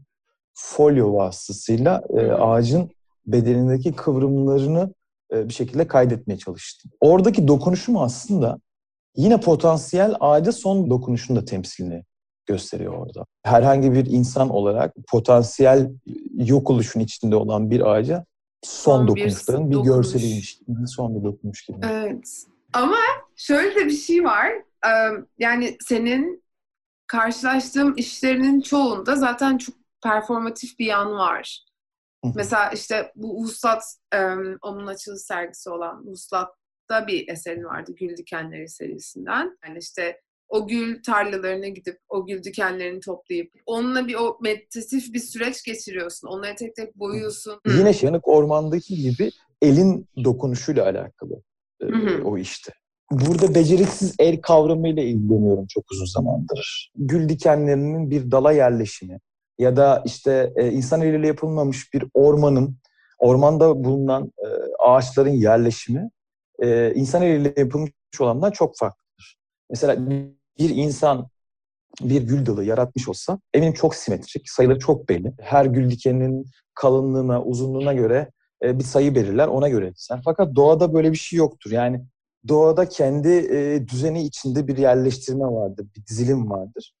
folyo 0.54 1.14
vasıtasıyla 1.14 2.02
e, 2.16 2.30
ağacın 2.30 2.90
bedenindeki 3.26 3.92
kıvrımlarını 3.92 4.94
bir 5.32 5.54
şekilde 5.54 5.86
kaydetmeye 5.86 6.38
çalıştım. 6.38 6.90
Oradaki 7.00 7.48
dokunuşum 7.48 7.96
aslında 7.96 8.58
yine 9.16 9.40
potansiyel 9.40 10.14
ağaca 10.20 10.52
son 10.52 10.90
dokunuşun 10.90 11.36
da 11.36 11.44
temsilini 11.44 12.04
gösteriyor 12.46 12.92
orada. 12.92 13.24
Herhangi 13.42 13.92
bir 13.92 14.06
insan 14.06 14.50
olarak 14.50 14.94
potansiyel 15.08 15.90
yok 16.34 16.70
oluşun 16.70 17.00
içinde 17.00 17.36
olan 17.36 17.70
bir 17.70 17.80
ağaca 17.90 18.24
son, 18.62 18.96
Son 18.96 19.02
bir 19.06 19.08
dokunuşların 19.20 19.70
bir, 19.70 19.74
dokunuş. 19.74 19.96
görseliymiş. 19.96 20.58
Son 20.86 21.14
bir 21.14 21.24
dokunuş 21.24 21.66
gibi. 21.66 21.78
Evet. 21.82 22.44
Ama 22.72 22.96
şöyle 23.36 23.74
de 23.74 23.86
bir 23.86 23.96
şey 23.96 24.24
var. 24.24 24.52
Yani 25.38 25.76
senin 25.80 26.44
karşılaştığım 27.06 27.94
işlerinin 27.96 28.60
çoğunda 28.60 29.16
zaten 29.16 29.58
çok 29.58 29.74
performatif 30.02 30.78
bir 30.78 30.86
yan 30.86 31.10
var. 31.12 31.64
Mesela 32.34 32.70
işte 32.70 33.12
bu 33.16 33.36
Vuslat, 33.36 33.82
onun 34.62 34.86
açılış 34.86 35.20
sergisi 35.22 35.70
olan 35.70 36.06
Vuslat'ta 36.84 37.06
bir 37.06 37.28
eserin 37.28 37.64
vardı 37.64 37.92
Gül 38.00 38.16
Dikenleri 38.16 38.68
serisinden. 38.68 39.58
Yani 39.66 39.78
işte 39.78 40.20
o 40.48 40.66
gül 40.66 41.02
tarlalarına 41.02 41.68
gidip 41.68 41.98
o 42.08 42.26
gül 42.26 42.44
dikenlerini 42.44 43.00
toplayıp 43.00 43.52
onunla 43.66 44.06
bir 44.06 44.14
o 44.14 44.38
meditatif 44.42 45.14
bir 45.14 45.18
süreç 45.18 45.62
geçiriyorsun. 45.62 46.28
Onları 46.28 46.56
tek 46.56 46.76
tek 46.76 46.98
boyuyorsun. 46.98 47.60
Yine 47.66 47.92
yanık 48.02 48.28
ormandaki 48.28 48.94
gibi 48.96 49.30
elin 49.62 50.08
dokunuşuyla 50.24 50.84
alakalı 50.84 51.42
e, 51.80 51.86
o 52.22 52.38
işte. 52.38 52.72
Burada 53.10 53.54
beceriksiz 53.54 54.14
el 54.18 54.40
kavramıyla 54.40 55.02
ilgileniyorum 55.02 55.66
çok 55.68 55.84
uzun 55.90 56.06
zamandır. 56.06 56.92
Gül 56.96 57.28
dikenlerinin 57.28 58.10
bir 58.10 58.30
dala 58.30 58.52
yerleşimi 58.52 59.20
ya 59.58 59.76
da 59.76 60.02
işte 60.06 60.52
e, 60.56 60.70
insan 60.70 61.00
eliyle 61.02 61.26
yapılmamış 61.26 61.94
bir 61.94 62.04
ormanın, 62.14 62.76
ormanda 63.18 63.84
bulunan 63.84 64.32
e, 64.38 64.46
ağaçların 64.78 65.30
yerleşimi 65.30 66.10
e, 66.62 66.92
insan 66.94 67.22
eliyle 67.22 67.54
yapılmış 67.56 67.90
olandan 68.20 68.50
çok 68.50 68.76
farklıdır. 68.76 69.36
Mesela 69.70 70.08
bir 70.58 70.70
insan 70.70 71.28
bir 72.00 72.22
gül 72.22 72.46
dalı 72.46 72.64
yaratmış 72.64 73.08
olsa 73.08 73.38
eminim 73.54 73.72
çok 73.72 73.94
simetrik, 73.94 74.50
sayıları 74.50 74.78
çok 74.78 75.08
belli. 75.08 75.32
Her 75.40 75.66
gül 75.66 75.90
dikeninin 75.90 76.46
kalınlığına, 76.74 77.42
uzunluğuna 77.42 77.92
göre 77.92 78.30
e, 78.62 78.78
bir 78.78 78.84
sayı 78.84 79.14
belirler, 79.14 79.48
ona 79.48 79.68
göre 79.68 79.92
sen. 79.96 80.20
Fakat 80.24 80.56
doğada 80.56 80.94
böyle 80.94 81.12
bir 81.12 81.16
şey 81.16 81.36
yoktur. 81.36 81.70
Yani 81.70 82.04
doğada 82.48 82.88
kendi 82.88 83.28
e, 83.28 83.88
düzeni 83.88 84.22
içinde 84.22 84.68
bir 84.68 84.76
yerleştirme 84.76 85.44
vardır, 85.44 85.86
bir 85.96 86.06
dizilim 86.06 86.50
vardır. 86.50 86.94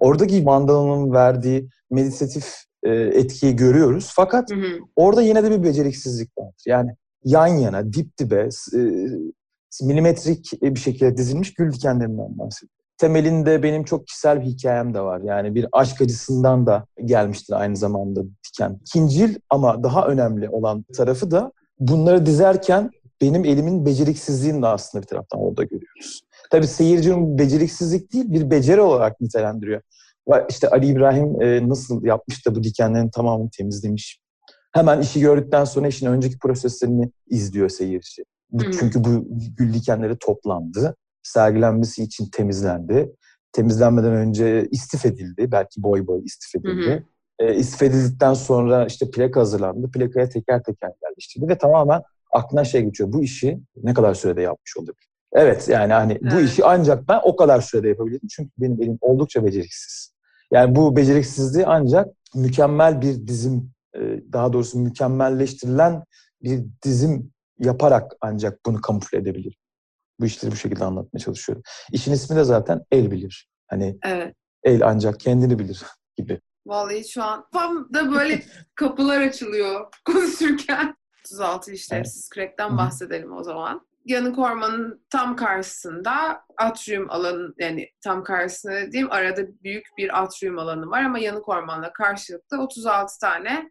Oradaki 0.00 0.42
mandalanın 0.42 1.12
verdiği 1.12 1.68
meditatif 1.90 2.54
e, 2.82 2.90
etkiyi 2.90 3.56
görüyoruz. 3.56 4.12
Fakat 4.14 4.50
Hı 4.50 4.54
hı. 4.54 4.78
orada 4.96 5.22
yine 5.22 5.44
de 5.44 5.50
bir 5.50 5.62
beceriksizlik 5.62 6.38
vardır. 6.38 6.62
Yani 6.66 6.90
yan 7.24 7.46
yana, 7.46 7.92
dip 7.92 8.18
dibe, 8.18 8.48
e, 8.74 8.80
milimetrik 9.82 10.62
bir 10.62 10.80
şekilde 10.80 11.16
dizilmiş 11.16 11.54
gül 11.54 11.72
dikenlerinden 11.72 12.38
bahsediyorum. 12.38 12.76
Temelinde 12.98 13.62
benim 13.62 13.84
çok 13.84 14.06
kişisel 14.06 14.40
bir 14.40 14.46
hikayem 14.46 14.94
de 14.94 15.00
var. 15.00 15.20
Yani 15.20 15.54
bir 15.54 15.66
aşk 15.72 16.00
acısından 16.00 16.66
da 16.66 16.86
gelmiştir 17.04 17.54
aynı 17.54 17.76
zamanda 17.76 18.22
diken. 18.48 18.80
İkincil 18.80 19.34
ama 19.50 19.82
daha 19.82 20.06
önemli 20.06 20.48
olan 20.48 20.84
tarafı 20.96 21.30
da 21.30 21.52
bunları 21.78 22.26
dizerken 22.26 22.90
benim 23.20 23.44
elimin 23.44 23.86
beceriksizliğini 23.86 24.62
de 24.62 24.66
aslında 24.66 25.02
bir 25.02 25.08
taraftan 25.08 25.40
orada 25.40 25.62
görüyoruz. 25.62 26.20
Tabii 26.50 26.66
seyircinin 26.66 27.38
beceriksizlik 27.38 28.12
değil, 28.12 28.32
bir 28.32 28.50
beceri 28.50 28.80
olarak 28.80 29.20
nitelendiriyor. 29.20 29.82
İşte 30.48 30.70
Ali 30.70 30.86
İbrahim 30.86 31.42
e, 31.42 31.68
nasıl 31.68 32.04
yapmış 32.04 32.46
da 32.46 32.54
bu 32.54 32.62
dikenlerin 32.62 33.10
tamamını 33.10 33.50
temizlemiş. 33.50 34.19
Hemen 34.72 35.00
işi 35.00 35.20
gördükten 35.20 35.64
sonra 35.64 35.88
işin 35.88 36.06
önceki 36.06 36.38
proseslerini 36.38 37.10
izliyor 37.28 37.68
seyirci. 37.68 38.24
Bu- 38.50 38.62
Hı. 38.62 38.70
Çünkü 38.70 39.04
bu 39.04 39.26
gül 39.56 39.74
dikenleri 39.74 40.16
toplandı, 40.18 40.96
sergilenmesi 41.22 42.02
için 42.02 42.26
temizlendi. 42.32 43.12
Temizlenmeden 43.52 44.12
önce 44.12 44.68
istif 44.70 45.06
edildi, 45.06 45.52
belki 45.52 45.82
boy 45.82 46.06
boy 46.06 46.22
istif 46.24 46.54
edildi. 46.56 47.06
E, 47.38 47.54
istif 47.54 47.82
edildikten 47.82 48.34
sonra 48.34 48.86
işte 48.86 49.10
plaka 49.10 49.40
hazırlandı, 49.40 49.90
plakaya 49.90 50.28
teker 50.28 50.62
teker 50.62 50.92
yerleştirildi 51.02 51.48
ve 51.48 51.58
tamamen 51.58 52.02
aklına 52.32 52.64
şey 52.64 52.82
geçiyor. 52.82 53.12
Bu 53.12 53.22
işi 53.22 53.60
ne 53.82 53.94
kadar 53.94 54.14
sürede 54.14 54.42
yapmış 54.42 54.76
olabilir? 54.76 55.08
Evet 55.32 55.68
yani 55.68 55.92
hani 55.92 56.18
bu 56.22 56.34
Evet. 56.34 56.48
işi 56.50 56.64
ancak 56.64 57.08
ben 57.08 57.20
o 57.24 57.36
kadar 57.36 57.60
sürede 57.60 57.88
yapabilirim. 57.88 58.28
Çünkü 58.30 58.50
benim 58.58 58.82
elim 58.82 58.98
oldukça 59.00 59.44
beceriksiz. 59.44 60.14
Yani 60.52 60.76
bu 60.76 60.96
beceriksizliği 60.96 61.66
ancak 61.66 62.08
mükemmel 62.34 63.02
bir 63.02 63.26
dizim, 63.26 63.70
daha 64.32 64.52
doğrusu 64.52 64.78
mükemmelleştirilen 64.78 66.04
bir 66.42 66.64
dizim 66.84 67.32
yaparak 67.58 68.12
ancak 68.20 68.66
bunu 68.66 68.80
kamufle 68.80 69.18
edebilirim. 69.18 69.58
Bu 70.20 70.26
işleri 70.26 70.52
bu 70.52 70.56
şekilde 70.56 70.84
anlatmaya 70.84 71.20
çalışıyorum. 71.20 71.62
İşin 71.92 72.12
ismi 72.12 72.36
de 72.36 72.44
zaten 72.44 72.84
el 72.90 73.10
bilir. 73.10 73.48
Hani 73.68 73.98
Evet. 74.04 74.34
el 74.62 74.86
ancak 74.86 75.20
kendini 75.20 75.58
bilir 75.58 75.82
gibi. 76.16 76.40
Vallahi 76.66 77.08
şu 77.08 77.22
an 77.22 77.46
tam 77.52 77.88
da 77.94 78.12
böyle 78.12 78.42
kapılar 78.74 79.20
açılıyor 79.20 79.86
konuşurken. 80.04 80.96
36 81.24 81.72
işlevsiz 81.72 82.30
Hı 82.36 82.64
hı. 82.64 82.76
bahsedelim 82.76 83.32
o 83.32 83.42
zaman. 83.42 83.86
Yanık 84.04 84.38
ormanın 84.38 85.04
tam 85.10 85.36
karşısında 85.36 86.40
atrium 86.58 87.10
alanı 87.10 87.54
yani 87.58 87.88
tam 88.04 88.24
karşısında 88.24 88.74
dediğim 88.74 89.12
arada 89.12 89.42
büyük 89.62 89.86
bir 89.98 90.22
atrium 90.22 90.58
alanı 90.58 90.90
var 90.90 91.02
ama 91.04 91.18
yanık 91.18 91.48
ormanla 91.48 91.92
karşılıklı 91.92 92.62
36 92.62 93.18
tane 93.18 93.70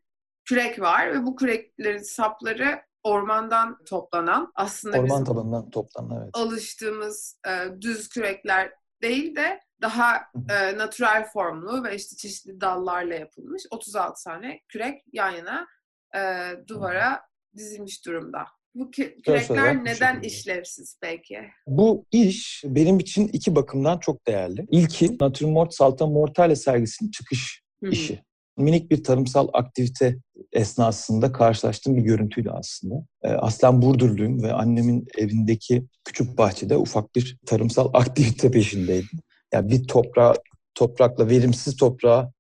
kürek 0.50 0.82
var 0.82 1.14
ve 1.14 1.26
bu 1.26 1.36
küreklerin 1.36 2.04
sapları 2.04 2.82
ormandan 3.04 3.78
toplanan 3.86 4.52
aslında 4.56 5.00
Orman 5.00 5.24
tabanından 5.24 5.70
toplanan 5.70 6.24
evet. 6.24 6.30
alıştığımız 6.34 7.40
e, 7.48 7.82
düz 7.82 8.10
kürekler 8.10 8.72
değil 9.02 9.36
de 9.36 9.60
daha 9.82 10.18
e, 10.50 10.78
natural 10.78 11.26
formlu 11.34 11.84
ve 11.84 11.96
işte 11.96 12.16
çeşitli 12.16 12.62
dallarla 12.62 13.16
yapılmış 13.16 13.64
36 13.72 14.24
tane 14.24 14.60
kürek 14.68 15.02
yan 15.14 15.32
yana 15.32 15.68
e, 16.16 16.52
duvara 16.68 17.22
dizilmiş 17.58 18.06
durumda. 18.06 18.46
Bu 18.76 18.92
kürekler 18.92 19.86
neden 19.86 20.22
işlevsiz 20.22 20.98
peki? 21.02 21.40
Bu 21.68 22.06
iş 22.12 22.64
benim 22.66 23.00
için 23.00 23.28
iki 23.28 23.56
bakımdan 23.56 23.98
çok 23.98 24.28
değerli. 24.28 24.66
İlki 24.72 25.18
Natürmort 25.22 25.74
Salta 25.74 26.08
Mortale 26.08 26.56
sergisinin 26.56 27.12
çıkış 27.12 27.64
hı. 27.84 27.90
işi. 27.90 28.24
Minik 28.60 28.92
bir 28.92 29.04
tarımsal 29.04 29.48
aktivite 29.54 30.18
esnasında 30.52 31.32
karşılaştığım 31.32 31.98
bir 31.98 32.02
görüntüydü 32.02 32.50
aslında. 32.50 32.96
Ee, 33.24 33.30
aslen 33.30 33.82
Burdurluyum 33.82 34.44
ve 34.44 34.54
annemin 34.54 35.08
evindeki 35.18 35.86
küçük 36.06 36.38
bahçede 36.38 36.78
ufak 36.78 37.16
bir 37.16 37.38
tarımsal 37.46 37.90
aktivite 37.94 38.52
peşindeydim. 38.52 39.20
Yani 39.54 39.70
bir 39.70 39.88
toprağı, 39.88 40.34
toprakla 40.76 41.30
verimsiz 41.30 41.76
toprağı 41.76 42.32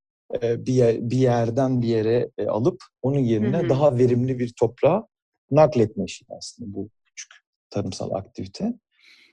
e, 0.41 0.65
bir, 0.65 0.73
yer, 0.73 1.09
bir 1.09 1.17
yerden 1.17 1.81
bir 1.81 1.88
yere 1.88 2.29
e, 2.38 2.47
alıp 2.47 2.83
onun 3.01 3.19
yerine 3.19 3.57
Hı 3.57 3.65
hı. 3.65 3.69
daha 3.69 3.97
verimli 3.97 4.39
bir 4.39 4.53
toprağa 4.59 5.07
nakletme 5.51 6.03
işi 6.05 6.25
aslında 6.29 6.73
bu 6.73 6.89
küçük 7.05 7.31
tarımsal 7.69 8.11
aktivite. 8.11 8.73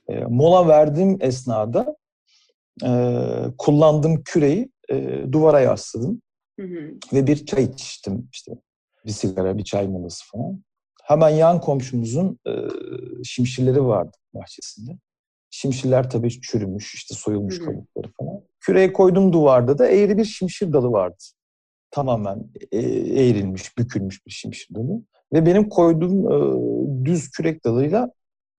E, 0.08 0.20
mola 0.20 0.68
verdiğim 0.68 1.18
esnada 1.20 1.96
kullandığım 3.58 4.22
küreyi 4.22 4.70
duvara 5.32 5.60
yasladım 5.60 6.22
Hı 6.60 6.62
hı. 6.62 6.94
ve 7.12 7.26
bir 7.26 7.46
çay 7.46 7.64
içtim 7.64 8.28
işte. 8.32 8.52
Bir 9.06 9.10
sigara, 9.10 9.58
bir 9.58 9.64
çay 9.64 9.88
molası 9.88 10.24
falan. 10.32 10.64
Hemen 11.02 11.28
yan 11.28 11.60
komşumuzun 11.60 12.38
e, 12.46 12.52
şimşirleri 13.24 13.84
vardı 13.84 14.16
bahçesinde. 14.34 14.98
Şimşirler 15.50 16.10
tabii 16.10 16.40
çürümüş, 16.40 16.94
işte 16.94 17.14
soyulmuş 17.14 17.58
Hı 17.58 17.62
hı. 17.62 17.64
kabukları 17.64 18.12
falan. 18.20 18.40
Küreye 18.60 18.92
koydum 18.92 19.32
duvarda 19.32 19.78
da 19.78 19.86
eğri 19.88 20.18
bir 20.18 20.24
şimşir 20.24 20.72
dalı 20.72 20.92
vardı. 20.92 21.16
Tamamen 21.90 22.44
e, 22.72 22.78
eğrilmiş, 23.22 23.78
bükülmüş 23.78 24.26
bir 24.26 24.30
şimşir 24.30 24.74
dalı. 24.74 25.02
Ve 25.32 25.46
benim 25.46 25.68
koyduğum 25.68 26.32
e, 26.32 27.04
düz 27.04 27.30
kürek 27.30 27.64
dalıyla 27.64 28.12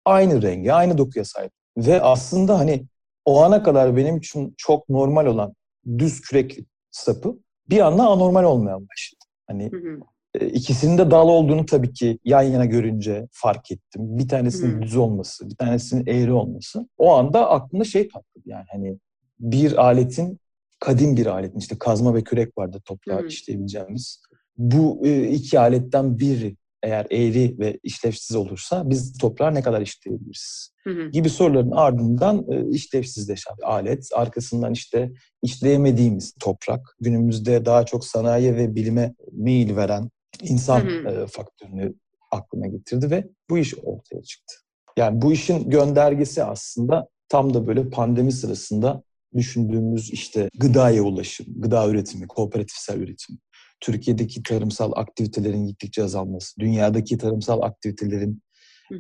aynı 0.04 0.42
rengi, 0.42 0.72
aynı 0.72 0.98
dokuya 0.98 1.24
sahip. 1.24 1.52
Ve 1.76 2.02
aslında 2.02 2.58
hani 2.58 2.86
o 3.24 3.42
ana 3.42 3.62
kadar 3.62 3.96
benim 3.96 4.16
için 4.16 4.54
çok 4.56 4.88
normal 4.88 5.26
olan 5.26 5.54
düz 5.98 6.20
kürek 6.20 6.58
sapı 6.90 7.38
bir 7.70 7.80
anda 7.86 8.06
anormal 8.06 8.44
olmaya 8.44 8.76
başladı. 8.76 9.24
Hani 9.46 9.72
Hı 9.72 9.76
hı. 9.76 10.00
e, 10.34 10.48
ikisinin 10.48 10.98
de 10.98 11.10
dal 11.10 11.28
olduğunu 11.28 11.66
tabii 11.66 11.92
ki 11.92 12.18
yan 12.24 12.42
yana 12.42 12.64
görünce 12.64 13.28
fark 13.32 13.70
ettim. 13.70 14.18
Bir 14.18 14.28
tanesinin 14.28 14.76
Hı. 14.76 14.82
düz 14.82 14.96
olması, 14.96 15.50
bir 15.50 15.56
tanesinin 15.56 16.06
eğri 16.06 16.32
olması. 16.32 16.88
O 16.98 17.14
anda 17.14 17.50
aklımda 17.50 17.84
şey 17.84 18.08
patladı 18.08 18.44
yani 18.46 18.64
hani 18.72 18.98
bir 19.40 19.84
aletin, 19.84 20.38
kadim 20.80 21.16
bir 21.16 21.26
aletin 21.26 21.58
işte 21.58 21.78
kazma 21.78 22.14
ve 22.14 22.24
kürek 22.24 22.58
vardı 22.58 22.80
toprağı 22.84 23.26
işleyebileceğimiz. 23.26 24.22
Bu 24.58 25.00
e, 25.06 25.28
iki 25.28 25.60
aletten 25.60 26.18
biri 26.18 26.56
eğer 26.86 27.06
eğri 27.10 27.58
ve 27.58 27.78
işlevsiz 27.82 28.36
olursa 28.36 28.90
biz 28.90 29.18
toprağı 29.18 29.54
ne 29.54 29.62
kadar 29.62 29.80
işleyebiliriz? 29.80 30.72
Hı 30.84 30.90
hı. 30.90 31.10
gibi 31.10 31.30
soruların 31.30 31.70
ardından 31.70 32.46
e, 32.52 32.70
işlevsizleşen 32.70 33.54
alet. 33.62 34.08
Arkasından 34.14 34.72
işte 34.72 35.12
işleyemediğimiz 35.42 36.34
toprak. 36.40 36.96
Günümüzde 37.00 37.64
daha 37.64 37.86
çok 37.86 38.04
sanayi 38.04 38.56
ve 38.56 38.74
bilime 38.74 39.14
meyil 39.32 39.76
veren 39.76 40.10
insan 40.42 40.80
Hı 40.80 41.08
hı. 41.08 41.08
e, 41.08 41.26
faktörünü 41.26 41.94
aklına 42.30 42.66
getirdi 42.66 43.10
ve 43.10 43.28
bu 43.50 43.58
iş 43.58 43.74
ortaya 43.74 44.22
çıktı. 44.22 44.54
Yani 44.96 45.22
bu 45.22 45.32
işin 45.32 45.70
göndergesi 45.70 46.44
aslında 46.44 47.08
tam 47.28 47.54
da 47.54 47.66
böyle 47.66 47.90
pandemi 47.90 48.32
sırasında 48.32 49.02
düşündüğümüz 49.36 50.10
işte 50.10 50.48
gıdaya 50.58 51.02
ulaşım, 51.02 51.46
gıda 51.56 51.88
üretimi, 51.88 52.26
kooperatifsel 52.26 53.00
üretim, 53.00 53.38
Türkiye'deki 53.80 54.42
tarımsal 54.42 54.92
aktivitelerin 54.94 55.66
gittikçe 55.66 56.04
azalması, 56.04 56.60
dünyadaki 56.60 57.18
tarımsal 57.18 57.62
aktivitelerin 57.62 58.42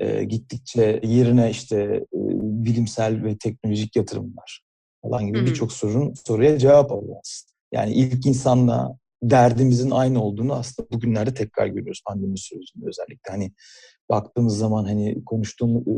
e, 0.00 0.24
gittikçe 0.24 1.00
yerine 1.02 1.50
işte 1.50 1.76
e, 1.82 2.18
bilimsel 2.42 3.24
ve 3.24 3.38
teknolojik 3.38 3.96
yatırımlar 3.96 4.62
falan 5.02 5.26
gibi 5.26 5.46
birçok 5.46 5.72
sorun 5.72 6.14
soruya 6.26 6.58
cevap 6.58 6.92
aslında. 6.92 7.52
Yani 7.72 7.92
ilk 7.92 8.26
insanla 8.26 8.98
derdimizin 9.22 9.90
aynı 9.90 10.22
olduğunu 10.22 10.54
aslında 10.54 10.90
bugünlerde 10.90 11.34
tekrar 11.34 11.66
görüyoruz 11.66 12.02
pandemi 12.06 12.38
sürecinde 12.38 12.86
özellikle. 12.86 13.30
Hani 13.30 13.52
baktığımız 14.08 14.58
zaman 14.58 14.84
hani 14.84 15.24
konuştuğum 15.24 15.76
e, 15.76 15.92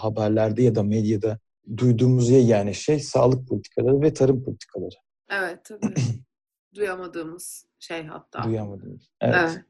haberlerde 0.00 0.62
ya 0.62 0.74
da 0.74 0.82
medyada 0.82 1.38
duyduğumuz 1.76 2.30
yani 2.30 2.74
şey 2.74 3.00
sağlık 3.00 3.48
politikaları 3.48 4.00
ve 4.00 4.12
tarım 4.12 4.44
politikaları. 4.44 4.94
Evet 5.30 5.64
tabii. 5.64 5.94
Duyamadığımız 6.74 7.66
şey 7.78 8.06
hatta. 8.06 8.44
Duyamadım. 8.44 9.00
Evet. 9.20 9.34
Evet. 9.38 9.60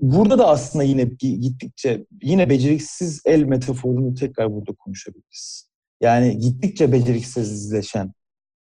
Burada 0.00 0.38
da 0.38 0.48
aslında 0.48 0.84
yine 0.84 1.02
gi- 1.02 1.36
gittikçe 1.40 2.06
yine 2.22 2.50
beceriksiz 2.50 3.22
el 3.24 3.42
metaforunu 3.42 4.14
tekrar 4.14 4.52
burada 4.52 4.72
konuşabiliriz. 4.72 5.70
Yani 6.00 6.38
gittikçe 6.38 6.92
beceriksizleşen 6.92 8.12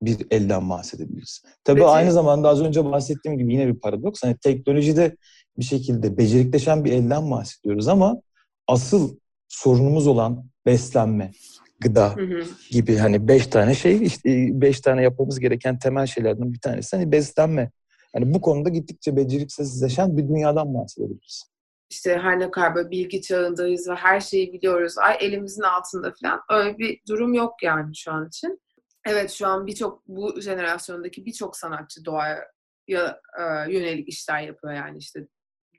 bir 0.02 0.26
elden 0.30 0.70
bahsedebiliriz. 0.70 1.42
Tabii 1.64 1.80
Beceri- 1.80 1.88
aynı 1.90 2.12
zamanda 2.12 2.48
az 2.48 2.62
önce 2.62 2.84
bahsettiğim 2.84 3.38
gibi 3.38 3.52
yine 3.52 3.66
bir 3.68 3.80
paradoks. 3.80 4.22
Hani 4.22 4.36
teknolojide 4.36 5.16
bir 5.58 5.64
şekilde 5.64 6.18
becerikleşen 6.18 6.84
bir 6.84 6.92
elden 6.92 7.30
bahsediyoruz 7.30 7.88
ama 7.88 8.22
asıl 8.68 9.16
sorunumuz 9.48 10.06
olan 10.06 10.44
beslenme, 10.66 11.32
gıda 11.80 12.16
Hı 12.16 12.22
hı. 12.22 12.44
gibi 12.70 12.96
hani 12.96 13.28
beş 13.28 13.46
tane 13.46 13.74
şey 13.74 14.02
işte 14.02 14.48
beş 14.60 14.80
tane 14.80 15.02
yapmamız 15.02 15.40
gereken 15.40 15.78
temel 15.78 16.06
şeylerden 16.06 16.52
bir 16.52 16.60
tanesi 16.60 16.96
hani 16.96 17.12
beslenme. 17.12 17.70
Hani 18.14 18.34
bu 18.34 18.40
konuda 18.40 18.68
gittikçe 18.68 19.16
beceriksizleşen 19.16 20.16
bir 20.16 20.28
dünyadan 20.28 20.74
bahsedebiliriz. 20.74 21.44
işte 21.90 22.18
her 22.18 22.40
ne 22.40 22.50
kadar 22.50 22.74
böyle 22.74 22.90
bilgi 22.90 23.22
çağındayız 23.22 23.88
ve 23.88 23.94
her 23.94 24.20
şeyi 24.20 24.52
biliyoruz. 24.52 24.98
Ay 24.98 25.16
elimizin 25.20 25.62
altında 25.62 26.12
falan. 26.22 26.40
Öyle 26.50 26.78
bir 26.78 27.00
durum 27.08 27.34
yok 27.34 27.62
yani 27.62 27.96
şu 27.96 28.12
an 28.12 28.28
için. 28.28 28.60
Evet 29.06 29.30
şu 29.30 29.46
an 29.46 29.66
birçok 29.66 30.08
bu 30.08 30.40
jenerasyondaki 30.40 31.26
birçok 31.26 31.56
sanatçı 31.56 32.04
doğaya 32.04 32.44
ya, 32.88 33.20
e, 33.38 33.72
yönelik 33.72 34.08
işler 34.08 34.40
yapıyor 34.40 34.72
yani 34.72 34.98
işte 34.98 35.26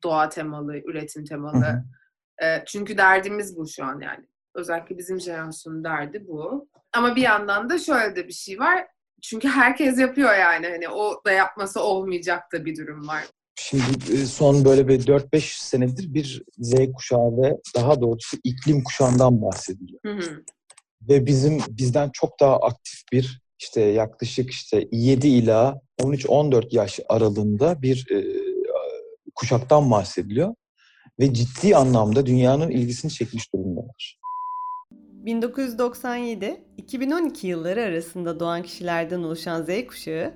doğa 0.04 0.30
temalı, 0.30 0.78
üretim 0.78 1.26
temalı. 1.26 1.66
Hı 1.66 1.84
hı. 2.40 2.46
E, 2.46 2.64
çünkü 2.66 2.98
derdimiz 2.98 3.58
bu 3.58 3.68
şu 3.68 3.86
an 3.86 4.00
yani. 4.00 4.28
Özellikle 4.56 4.98
bizim 4.98 5.20
jenerasyonun 5.20 5.84
derdi 5.84 6.28
bu. 6.28 6.68
Ama 6.94 7.16
bir 7.16 7.22
yandan 7.22 7.70
da 7.70 7.78
şöyle 7.80 8.16
de 8.16 8.28
bir 8.28 8.34
şey 8.34 8.60
var. 8.60 8.88
Çünkü 9.24 9.48
herkes 9.48 10.00
yapıyor 10.00 10.34
yani. 10.34 10.68
Hani 10.68 10.90
o 10.90 11.22
da 11.26 11.32
yapması 11.32 11.84
olmayacak 11.84 12.44
da 12.54 12.66
bir 12.66 12.78
durum 12.78 13.08
var. 13.08 13.24
Şimdi 13.56 14.14
e, 14.14 14.26
son 14.26 14.66
böyle 14.66 14.88
bir 14.88 15.00
4-5 15.00 15.70
senedir 15.70 16.14
bir 16.14 16.44
Z 16.58 16.74
kuşağı 16.94 17.38
ve 17.42 17.58
daha 17.76 18.02
doğrusu 18.02 18.38
iklim 18.44 18.84
kuşağından 18.84 19.42
bahsediliyor. 19.42 20.00
Hı 20.06 20.14
hı. 20.14 20.44
Ve 21.02 21.26
bizim 21.26 21.62
bizden 21.70 22.10
çok 22.14 22.40
daha 22.40 22.60
aktif 22.60 23.00
bir 23.12 23.42
işte 23.60 23.82
yaklaşık 23.82 24.52
işte 24.52 24.88
7 24.92 25.28
ila 25.28 25.82
13-14 26.02 26.68
yaş 26.76 27.00
aralığında 27.10 27.82
bir 27.82 28.08
e, 28.12 28.26
kuşaktan 29.36 29.92
bahsediliyor. 29.92 30.56
Ve 31.20 31.34
ciddi 31.34 31.76
anlamda 31.76 32.26
dünyanın 32.26 32.70
ilgisini 32.72 33.12
çekmiş 33.12 33.54
durumdalar. 33.54 34.23
1997-2012 35.26 37.48
yılları 37.48 37.82
arasında 37.82 38.40
doğan 38.40 38.64
kişilerden 38.64 39.24
oluşan 39.24 39.64
Z 39.64 39.68
kuşağı, 39.88 40.34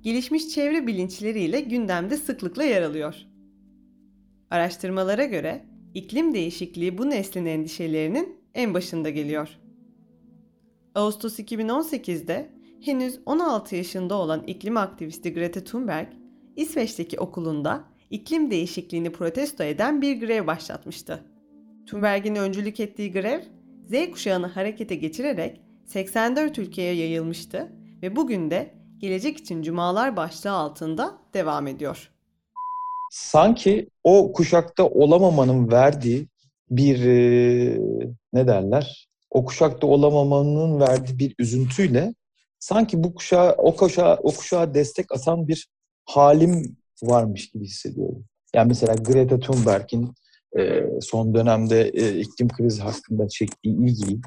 gelişmiş 0.00 0.48
çevre 0.48 0.86
bilinçleriyle 0.86 1.60
gündemde 1.60 2.16
sıklıkla 2.16 2.64
yer 2.64 2.82
alıyor. 2.82 3.14
Araştırmalara 4.50 5.24
göre 5.24 5.64
iklim 5.94 6.34
değişikliği 6.34 6.98
bu 6.98 7.10
neslin 7.10 7.46
endişelerinin 7.46 8.36
en 8.54 8.74
başında 8.74 9.10
geliyor. 9.10 9.48
Ağustos 10.94 11.38
2018'de 11.38 12.48
henüz 12.84 13.20
16 13.26 13.76
yaşında 13.76 14.14
olan 14.14 14.44
iklim 14.46 14.76
aktivisti 14.76 15.34
Greta 15.34 15.64
Thunberg, 15.64 16.08
İsveç'teki 16.56 17.20
okulunda 17.20 17.84
iklim 18.10 18.50
değişikliğini 18.50 19.12
protesto 19.12 19.64
eden 19.64 20.02
bir 20.02 20.20
grev 20.20 20.46
başlatmıştı. 20.46 21.24
Thunberg'in 21.86 22.34
öncülük 22.34 22.80
ettiği 22.80 23.12
grev, 23.12 23.40
Z 23.92 24.10
kuşağını 24.10 24.46
harekete 24.46 24.94
geçirerek 24.94 25.60
84 25.86 26.58
ülkeye 26.58 26.94
yayılmıştı 26.94 27.72
ve 28.02 28.16
bugün 28.16 28.50
de 28.50 28.74
Gelecek 28.98 29.38
için 29.38 29.62
Cumalar 29.62 30.16
başlığı 30.16 30.50
altında 30.50 31.18
devam 31.34 31.66
ediyor. 31.66 32.10
Sanki 33.10 33.88
o 34.04 34.32
kuşakta 34.32 34.88
olamamanın 34.88 35.70
verdiği 35.70 36.28
bir 36.70 37.04
e, 37.04 37.80
ne 38.32 38.46
derler? 38.46 39.08
O 39.30 39.44
kuşakta 39.44 39.86
olamamanın 39.86 40.80
verdiği 40.80 41.18
bir 41.18 41.34
üzüntüyle 41.38 42.14
sanki 42.58 43.04
bu 43.04 43.14
kuşağa 43.14 43.54
o 43.58 43.76
kuşağa 43.76 44.18
o 44.22 44.30
kuşağa 44.30 44.74
destek 44.74 45.12
atan 45.12 45.48
bir 45.48 45.68
halim 46.04 46.76
varmış 47.02 47.50
gibi 47.50 47.64
hissediyorum. 47.64 48.24
Yani 48.54 48.68
mesela 48.68 48.94
Greta 48.94 49.40
Thunberg'in 49.40 50.14
e, 50.58 50.82
son 51.00 51.34
dönemde 51.34 51.88
e, 51.88 52.18
iklim 52.18 52.48
krizi 52.48 52.82
hakkında 52.82 53.28
çektiği 53.28 53.76
ilgiyi 53.76 54.20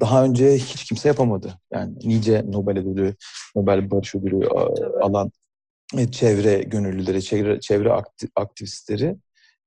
daha 0.00 0.24
önce 0.24 0.54
hiç 0.54 0.84
kimse 0.84 1.08
yapamadı. 1.08 1.54
Yani 1.72 1.94
nice 2.04 2.44
Nobel 2.48 2.78
ödülü, 2.78 3.14
Nobel 3.56 3.90
Barış 3.90 4.14
Ödülü 4.14 4.40
Tabii. 4.40 5.02
alan 5.02 5.30
e, 5.98 6.10
çevre 6.10 6.62
gönüllüleri, 6.62 7.22
çevre, 7.22 7.60
çevre 7.60 7.88
akti- 7.88 8.30
aktivistleri 8.36 9.16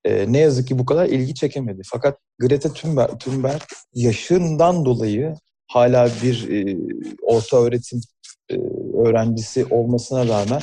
e, 0.05 0.33
ne 0.33 0.37
yazık 0.37 0.67
ki 0.67 0.79
bu 0.79 0.85
kadar 0.85 1.05
ilgi 1.05 1.35
çekemedi. 1.35 1.81
Fakat 1.85 2.17
Greta 2.39 2.73
Thunberg, 2.73 3.19
Thunberg 3.19 3.61
yaşından 3.93 4.85
dolayı 4.85 5.35
hala 5.67 6.09
bir 6.23 6.49
e, 6.49 6.77
orta 7.21 7.57
öğretim 7.57 8.01
e, 8.49 8.57
öğrencisi 8.97 9.65
olmasına 9.65 10.27
rağmen 10.27 10.61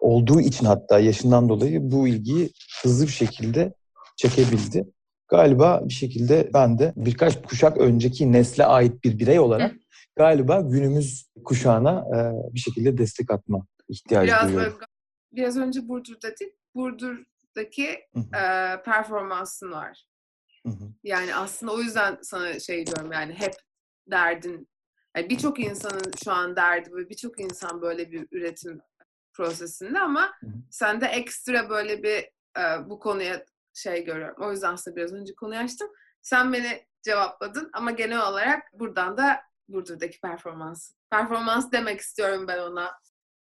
olduğu 0.00 0.40
için 0.40 0.66
hatta 0.66 0.98
yaşından 0.98 1.48
dolayı 1.48 1.90
bu 1.92 2.08
ilgiyi 2.08 2.50
hızlı 2.82 3.06
bir 3.06 3.12
şekilde 3.12 3.72
çekebildi. 4.16 4.84
Galiba 5.28 5.80
bir 5.84 5.92
şekilde 5.94 6.50
ben 6.54 6.78
de 6.78 6.92
birkaç 6.96 7.42
kuşak 7.42 7.76
önceki 7.78 8.32
nesle 8.32 8.64
ait 8.66 9.04
bir 9.04 9.18
birey 9.18 9.38
olarak 9.40 9.74
galiba 10.16 10.60
günümüz 10.60 11.30
kuşağına 11.44 12.04
e, 12.16 12.18
bir 12.54 12.58
şekilde 12.60 12.98
destek 12.98 13.30
atma 13.30 13.66
ihtiyacı 13.88 14.26
Biraz 14.26 14.44
böyle, 14.44 14.56
duyuyorum. 14.56 14.78
biraz 15.32 15.56
önce 15.56 15.88
Burdur 15.88 16.14
dedik. 16.22 16.54
Burdur'daki 16.74 17.88
Hı 18.14 18.20
hı, 18.20 18.36
e, 18.36 18.82
performansın 18.82 19.72
var. 19.72 20.04
hı 20.66 20.72
hı. 20.72 20.92
Yani 21.04 21.34
aslında 21.34 21.72
o 21.72 21.80
yüzden 21.80 22.18
sana 22.22 22.60
şey 22.60 22.86
diyorum 22.86 23.12
yani 23.12 23.34
hep 23.34 23.54
derdin 24.10 24.68
yani 25.16 25.30
birçok 25.30 25.60
insanın 25.60 26.12
şu 26.24 26.32
an 26.32 26.56
derdi 26.56 26.90
ve 26.92 27.08
birçok 27.08 27.40
insan 27.40 27.82
böyle 27.82 28.12
bir 28.12 28.28
üretim 28.32 28.80
prosesinde 29.32 29.98
ama 29.98 30.32
Hı 30.40 30.46
hı. 30.46 30.52
sende 30.70 31.06
ekstra 31.06 31.68
böyle 31.70 32.02
bir 32.02 32.18
e, 32.60 32.90
bu 32.90 32.98
konuya 32.98 33.44
şey 33.74 34.04
görüyorum. 34.04 34.36
O 34.40 34.50
yüzden 34.50 34.76
size 34.76 34.96
biraz 34.96 35.12
önce 35.12 35.34
konuyu 35.34 35.60
açtım. 35.60 35.88
Sen 36.22 36.52
beni 36.52 36.86
cevapladın 37.02 37.70
ama 37.72 37.90
genel 37.90 38.28
olarak 38.28 38.62
buradan 38.72 39.16
da 39.16 39.40
Burdur'daki 39.68 40.20
performans. 40.20 40.90
Performans 41.10 41.72
demek 41.72 42.00
istiyorum 42.00 42.44
ben 42.48 42.58
ona 42.58 42.90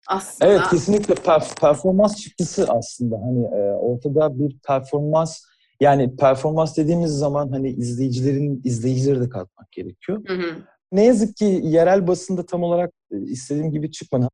aslında. 0.09 0.51
Evet 0.51 0.69
kesinlikle 0.71 1.15
perf- 1.15 1.61
performans 1.61 2.17
çıktısı 2.17 2.67
aslında. 2.69 3.17
Hani 3.17 3.45
e, 3.45 3.73
ortada 3.73 4.39
bir 4.39 4.59
performans 4.59 5.43
yani 5.81 6.17
performans 6.17 6.77
dediğimiz 6.77 7.11
zaman 7.11 7.49
hani 7.49 7.71
izleyicilerin 7.71 8.61
izleyicileri 8.65 9.21
de 9.21 9.29
katmak 9.29 9.73
gerekiyor. 9.73 10.23
Hı 10.27 10.35
hı. 10.35 10.63
Ne 10.93 11.05
yazık 11.05 11.37
ki 11.37 11.61
yerel 11.63 12.07
basında 12.07 12.47
tam 12.47 12.63
olarak 12.63 12.91
e, 13.11 13.19
istediğim 13.21 13.71
gibi 13.71 13.91
çıkmadı. 13.91 14.29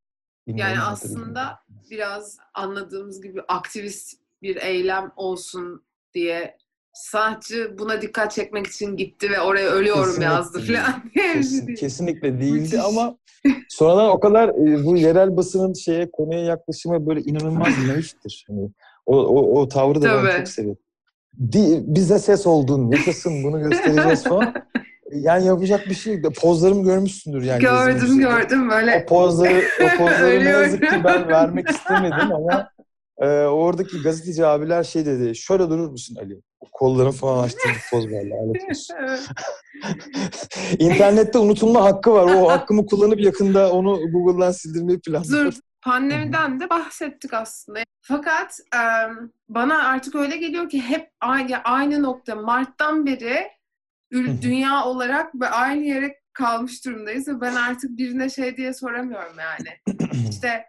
Bilmiyorum 0.46 0.74
Yani 0.74 0.84
aslında 0.84 1.58
biraz 1.90 2.38
anladığımız 2.54 3.22
gibi 3.22 3.42
aktivist 3.48 4.27
bir 4.42 4.56
eylem 4.56 5.12
olsun 5.16 5.84
diye 6.14 6.56
sanatçı 6.92 7.74
buna 7.78 8.02
dikkat 8.02 8.32
çekmek 8.32 8.66
için 8.66 8.96
gitti 8.96 9.30
ve 9.30 9.40
oraya 9.40 9.68
ölüyorum 9.70 10.04
Kesinlikle 10.04 10.24
yazdı 10.24 10.60
falan 10.66 11.02
Kesin- 11.14 11.74
kesinlikle 11.74 12.40
değildi 12.40 12.60
Müthiş. 12.60 12.80
ama 12.84 13.16
sonradan 13.68 14.10
o 14.10 14.20
kadar 14.20 14.48
e, 14.48 14.84
bu 14.84 14.96
yerel 14.96 15.36
basının 15.36 15.72
şeye 15.74 16.10
konuya 16.10 16.40
yaklaşımı 16.44 17.06
böyle 17.06 17.20
inanılmaz 17.20 17.78
naiftir. 17.86 18.44
Hani 18.48 18.70
o, 19.06 19.16
o, 19.16 19.60
o 19.60 19.68
tavrı 19.68 20.02
da 20.02 20.08
ben 20.08 20.22
Tabii. 20.22 20.36
çok 20.36 20.48
seviyorum. 20.48 20.82
Di, 21.52 21.82
bize 21.86 22.18
ses 22.18 22.46
oldun, 22.46 22.90
yaşasın 22.90 23.44
bunu 23.44 23.60
göstereceğiz 23.60 24.24
falan. 24.24 24.54
Yani 25.12 25.46
yapacak 25.46 25.88
bir 25.88 25.94
şey 25.94 26.20
yok. 26.20 26.34
Pozlarımı 26.36 26.84
görmüşsündür 26.84 27.42
yani. 27.42 27.60
Gördüm 27.60 28.18
gördüm 28.18 28.70
böyle. 28.70 29.02
O 29.04 29.08
pozları, 29.08 29.62
o 29.84 29.96
pozları 29.98 30.44
ne 30.44 30.48
yazık 30.48 30.80
ki 30.82 31.04
ben 31.04 31.28
vermek 31.28 31.68
istemedim 31.70 32.32
ama 32.32 32.70
e, 33.18 33.26
oradaki 33.28 34.02
gazeteci 34.02 34.46
abiler 34.46 34.84
şey 34.84 35.06
dedi. 35.06 35.36
Şöyle 35.36 35.70
durur 35.70 35.90
musun 35.90 36.16
Ali? 36.20 36.40
Kollarını 36.72 37.12
falan 37.12 37.44
açtı 37.44 37.68
bir 37.68 37.90
poz. 37.90 38.06
Evet. 38.98 39.28
İnternette 40.78 41.38
unutulma 41.38 41.84
hakkı 41.84 42.12
var. 42.12 42.34
O 42.34 42.50
hakkımı 42.50 42.86
kullanıp 42.86 43.20
yakında 43.20 43.72
onu 43.72 44.12
Google'dan 44.12 44.52
sildirmeyi 44.52 45.00
planlıyorum. 45.00 45.52
Dur, 45.52 45.58
pandemiden 45.82 46.60
de 46.60 46.70
bahsettik 46.70 47.34
aslında. 47.34 47.78
Fakat 48.00 48.58
em, 48.74 49.32
bana 49.48 49.88
artık 49.88 50.14
öyle 50.14 50.36
geliyor 50.36 50.68
ki 50.68 50.80
hep 50.80 51.10
aynı, 51.20 51.56
aynı 51.64 52.02
nokta. 52.02 52.34
Mart'tan 52.34 53.06
beri 53.06 53.48
dünya 54.42 54.84
olarak 54.84 55.34
ve 55.34 55.48
aynı 55.48 55.84
yere 55.84 56.20
kalmış 56.32 56.84
durumdayız 56.84 57.28
ve 57.28 57.40
ben 57.40 57.54
artık 57.54 57.90
birine 57.98 58.30
şey 58.30 58.56
diye 58.56 58.74
soramıyorum 58.74 59.36
yani. 59.38 59.98
İşte 60.30 60.64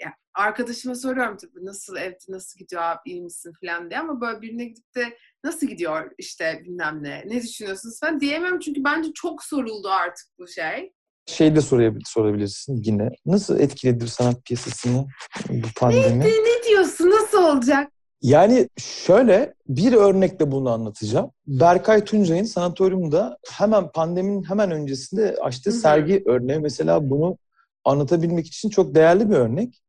ya, 0.00 0.14
arkadaşıma 0.34 0.94
soruyorum 0.94 1.36
tabii 1.36 1.64
nasıl 1.64 1.96
evde 1.96 2.18
nasıl 2.28 2.58
gidiyor 2.58 2.82
abi 2.82 3.00
iyi 3.10 3.22
misin 3.22 3.52
falan 3.60 3.90
diye 3.90 4.00
ama 4.00 4.20
böyle 4.20 4.42
birine 4.42 4.64
gidip 4.64 4.94
de 4.94 5.16
nasıl 5.44 5.66
gidiyor 5.66 6.10
işte 6.18 6.62
bilmem 6.64 6.98
ne 7.02 7.22
ne 7.26 7.42
düşünüyorsunuz 7.42 8.00
falan 8.00 8.20
diyemem 8.20 8.58
çünkü 8.58 8.84
bence 8.84 9.12
çok 9.14 9.42
soruldu 9.44 9.88
artık 9.88 10.26
bu 10.38 10.48
şey. 10.48 10.92
Şey 11.26 11.56
de 11.56 11.58
sorabil- 11.60 12.02
sorabilirsin 12.06 12.82
yine. 12.84 13.10
Nasıl 13.26 13.60
etkiledi 13.60 14.08
sanat 14.08 14.44
piyasasını 14.44 15.06
bu 15.50 15.66
pandemi? 15.76 16.20
Ne, 16.20 16.28
ne 16.28 16.68
diyorsun 16.68 17.10
nasıl 17.10 17.38
olacak? 17.44 17.90
Yani 18.22 18.68
şöyle 18.78 19.54
bir 19.68 19.92
örnekle 19.92 20.50
bunu 20.52 20.70
anlatacağım. 20.70 21.30
Berkay 21.46 22.04
Tuncay'ın 22.04 22.44
sanatoryumda 22.44 23.38
hemen 23.50 23.92
pandeminin 23.92 24.42
hemen 24.42 24.70
öncesinde 24.70 25.36
açtığı 25.42 25.70
Hı 25.70 25.74
hı. 25.74 25.78
sergi 25.78 26.22
örneği 26.26 26.58
mesela 26.58 27.10
bunu 27.10 27.38
anlatabilmek 27.84 28.46
için 28.46 28.68
çok 28.68 28.94
değerli 28.94 29.30
bir 29.30 29.34
örnek. 29.34 29.83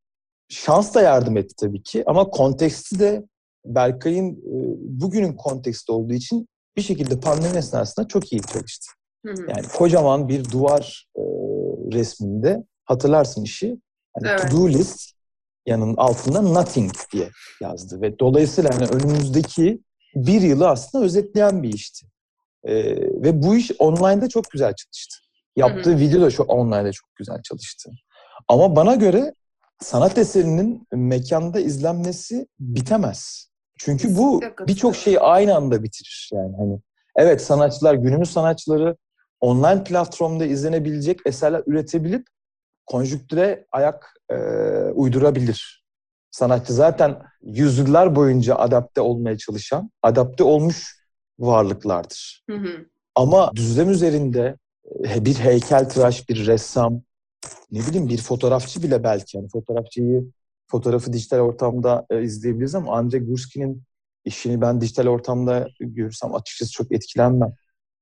Şans 0.48 0.94
da 0.94 1.02
yardım 1.02 1.36
etti 1.36 1.54
tabii 1.56 1.82
ki 1.82 2.02
ama 2.06 2.30
konteksti 2.30 2.98
de 2.98 3.24
Berkay'ın 3.64 4.32
e, 4.32 4.54
bugünün 5.00 5.32
konteksti 5.32 5.92
olduğu 5.92 6.12
için 6.12 6.48
bir 6.76 6.82
şekilde 6.82 7.20
pandemi 7.20 7.56
esnasında 7.58 8.08
çok 8.08 8.32
iyi 8.32 8.42
çalıştı. 8.42 8.86
Hı 9.26 9.32
hı. 9.32 9.46
Yani 9.48 9.68
kocaman 9.74 10.28
bir 10.28 10.50
duvar 10.50 11.08
e, 11.16 11.22
resminde 11.92 12.64
hatırlarsın 12.84 13.42
işi. 13.42 13.76
Hani 14.14 14.28
Evet. 14.28 14.50
to 14.50 14.56
do 14.56 14.68
list 14.68 15.10
yanın 15.66 15.96
altında 15.96 16.42
nothing 16.42 16.92
diye 17.12 17.30
yazdı 17.62 18.00
ve 18.00 18.18
dolayısıyla 18.18 18.70
hani 18.74 18.86
önümüzdeki 18.86 19.80
bir 20.14 20.40
yılı 20.40 20.68
aslında 20.68 21.04
özetleyen 21.04 21.62
bir 21.62 21.72
işti. 21.72 22.06
E, 22.64 22.74
ve 22.96 23.42
bu 23.42 23.56
iş 23.56 23.70
online'da 23.78 24.28
çok 24.28 24.50
güzel 24.50 24.74
çalıştı. 24.74 25.16
Yaptığı 25.56 25.98
video 25.98 26.20
da 26.20 26.30
çok 26.30 26.50
online'da 26.50 26.92
çok 26.92 27.16
güzel 27.16 27.42
çalıştı. 27.42 27.90
Ama 28.48 28.76
bana 28.76 28.94
göre 28.94 29.34
sanat 29.80 30.18
eserinin 30.18 30.86
mekanda 30.92 31.60
izlenmesi 31.60 32.46
bitemez. 32.60 33.50
Çünkü 33.78 34.16
bu 34.16 34.42
birçok 34.66 34.96
şeyi 34.96 35.20
aynı 35.20 35.56
anda 35.56 35.82
bitirir. 35.82 36.30
Yani 36.32 36.56
hani 36.58 36.80
evet 37.16 37.42
sanatçılar, 37.42 37.94
günümüz 37.94 38.30
sanatçıları 38.30 38.96
online 39.40 39.84
platformda 39.84 40.46
izlenebilecek 40.46 41.20
eserler 41.26 41.62
üretebilip 41.66 42.26
konjüktüre 42.86 43.66
ayak 43.72 44.14
e, 44.30 44.36
uydurabilir. 44.94 45.84
Sanatçı 46.30 46.72
zaten 46.72 47.22
yüzyıllar 47.42 48.16
boyunca 48.16 48.56
adapte 48.56 49.00
olmaya 49.00 49.38
çalışan, 49.38 49.90
adapte 50.02 50.44
olmuş 50.44 50.96
varlıklardır. 51.38 52.44
Hı 52.50 52.56
hı. 52.56 52.86
Ama 53.14 53.50
düzlem 53.54 53.90
üzerinde 53.90 54.56
e, 55.04 55.24
bir 55.24 55.34
heykeltıraş, 55.34 56.28
bir 56.28 56.46
ressam, 56.46 57.02
ne 57.72 57.80
bileyim 57.80 58.08
bir 58.08 58.18
fotoğrafçı 58.18 58.82
bile 58.82 59.04
belki. 59.04 59.36
Yani 59.36 59.48
fotoğrafçıyı, 59.48 60.30
fotoğrafı 60.66 61.12
dijital 61.12 61.38
ortamda 61.38 62.06
e, 62.10 62.22
izleyebiliriz 62.22 62.74
ama 62.74 62.96
Andre 62.96 63.18
Gursky'nin 63.18 63.82
işini 64.24 64.60
ben 64.60 64.80
dijital 64.80 65.06
ortamda 65.06 65.68
görürsem 65.80 66.34
açıkçası 66.34 66.72
çok 66.72 66.92
etkilenmem. 66.92 67.54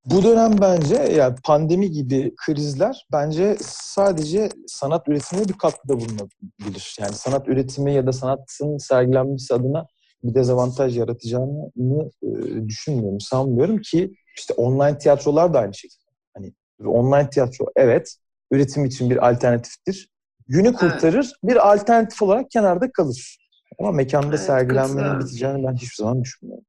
Bu 0.07 0.23
dönem 0.23 0.61
bence 0.61 0.95
yani 0.95 1.35
pandemi 1.45 1.91
gibi 1.91 2.35
krizler 2.47 3.07
bence 3.13 3.57
sadece 3.61 4.49
sanat 4.67 5.09
üretimine 5.09 5.49
bir 5.49 5.53
katkıda 5.53 6.01
bulunabilir. 6.01 6.97
Yani 7.01 7.15
sanat 7.15 7.49
üretimi 7.49 7.95
ya 7.95 8.07
da 8.07 8.13
sanatın 8.13 8.79
sergilenmesi 8.79 9.55
adına 9.55 9.87
bir 10.25 10.35
dezavantaj 10.35 10.99
yaratacağını 10.99 12.11
e, 12.23 12.69
düşünmüyorum, 12.69 13.21
sanmıyorum 13.21 13.79
ki 13.79 14.15
işte 14.37 14.55
online 14.55 14.99
tiyatrolar 14.99 15.55
da 15.55 15.59
aynı 15.59 15.75
şekilde. 15.75 16.05
Hani 16.35 16.53
online 16.87 17.31
tiyatro 17.31 17.67
evet 17.77 18.17
üretim 18.55 18.85
için 18.85 19.11
bir 19.11 19.29
alternatiftir. 19.31 20.09
Günü 20.49 20.73
kurtarır, 20.73 21.33
bir 21.43 21.73
alternatif 21.73 22.23
olarak 22.23 22.51
kenarda 22.51 22.93
kalır. 22.93 23.39
Ama 23.79 23.93
mekanda 23.93 24.29
Evet, 24.29 24.41
sergilenmenin 24.41 24.89
katılıyorum. 24.89 25.21
biteceğini 25.21 25.67
ben 25.67 25.75
hiçbir 25.75 25.97
zaman 25.97 26.23
düşünmüyorum. 26.23 26.65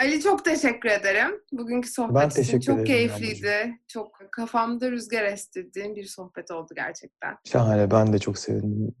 Ali 0.00 0.20
çok 0.20 0.44
teşekkür 0.44 0.88
ederim. 0.88 1.40
Bugünkü 1.52 1.90
sohbet 1.90 2.16
Ben 2.16 2.26
için 2.28 2.36
teşekkür 2.36 2.60
çok 2.60 2.74
ederim 2.74 2.86
keyifliydi. 2.86 3.78
Çok 3.88 4.18
kafamda 4.32 4.90
rüzgar 4.90 5.24
estirdiğim 5.24 5.96
bir 5.96 6.04
sohbet 6.04 6.50
oldu 6.50 6.72
gerçekten. 6.76 7.34
Şahane, 7.44 7.90
ben 7.90 8.12
de 8.12 8.18
çok 8.18 8.38
sevindim. 8.38 8.94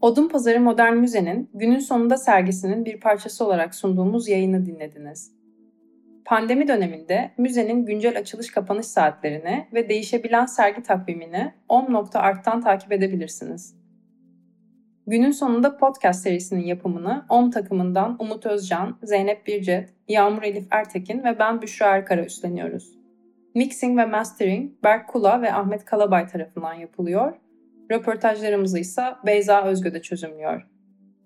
Odun 0.00 0.28
Pazarı 0.28 0.60
Modern 0.60 0.96
Müze'nin 0.96 1.50
günün 1.54 1.78
sonunda 1.78 2.16
sergisinin 2.16 2.84
bir 2.84 3.00
parçası 3.00 3.44
olarak 3.46 3.74
sunduğumuz 3.74 4.28
yayını 4.28 4.66
dinlediniz. 4.66 5.32
Pandemi 6.24 6.68
döneminde 6.68 7.30
müzenin 7.38 7.86
güncel 7.86 8.18
açılış 8.18 8.50
kapanış 8.50 8.86
saatlerini 8.86 9.66
ve 9.72 9.88
değişebilen 9.88 10.46
sergi 10.46 10.82
takvimini 10.82 11.52
om.art'tan 11.68 12.60
takip 12.60 12.92
edebilirsiniz. 12.92 13.76
Günün 15.06 15.30
sonunda 15.30 15.76
podcast 15.76 16.22
serisinin 16.22 16.64
yapımını 16.64 17.24
OM 17.28 17.50
takımından 17.50 18.16
Umut 18.18 18.46
Özcan, 18.46 18.98
Zeynep 19.02 19.46
Bircet, 19.46 19.90
Yağmur 20.08 20.42
Elif 20.42 20.66
Ertekin 20.70 21.24
ve 21.24 21.38
ben 21.38 21.62
Büşra 21.62 21.86
Erkara 21.86 22.24
üstleniyoruz. 22.24 22.98
Mixing 23.54 23.98
ve 23.98 24.06
mastering 24.06 24.72
Berk 24.84 25.08
Kula 25.08 25.42
ve 25.42 25.52
Ahmet 25.52 25.84
Kalabay 25.84 26.26
tarafından 26.26 26.74
yapılıyor 26.74 27.32
Röportajlarımızı 27.90 28.78
ise 28.78 29.02
Beyza 29.26 29.64
Özgö'de 29.64 30.02
çözümlüyor. 30.02 30.66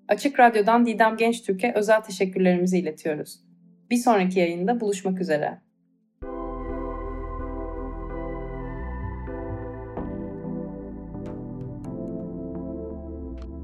Açık 0.08 0.40
Radyo'dan 0.40 0.86
Didem 0.86 1.16
Gençtürk'e 1.16 1.72
özel 1.74 2.00
teşekkürlerimizi 2.00 2.78
iletiyoruz. 2.78 3.45
Bir 3.90 3.96
sonraki 3.96 4.38
yayında 4.38 4.80
buluşmak 4.80 5.20
üzere. 5.20 5.60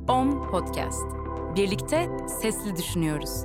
OM 0.08 0.50
Podcast. 0.50 1.06
Birlikte 1.56 2.06
sesli 2.42 2.76
düşünüyoruz. 2.76 3.44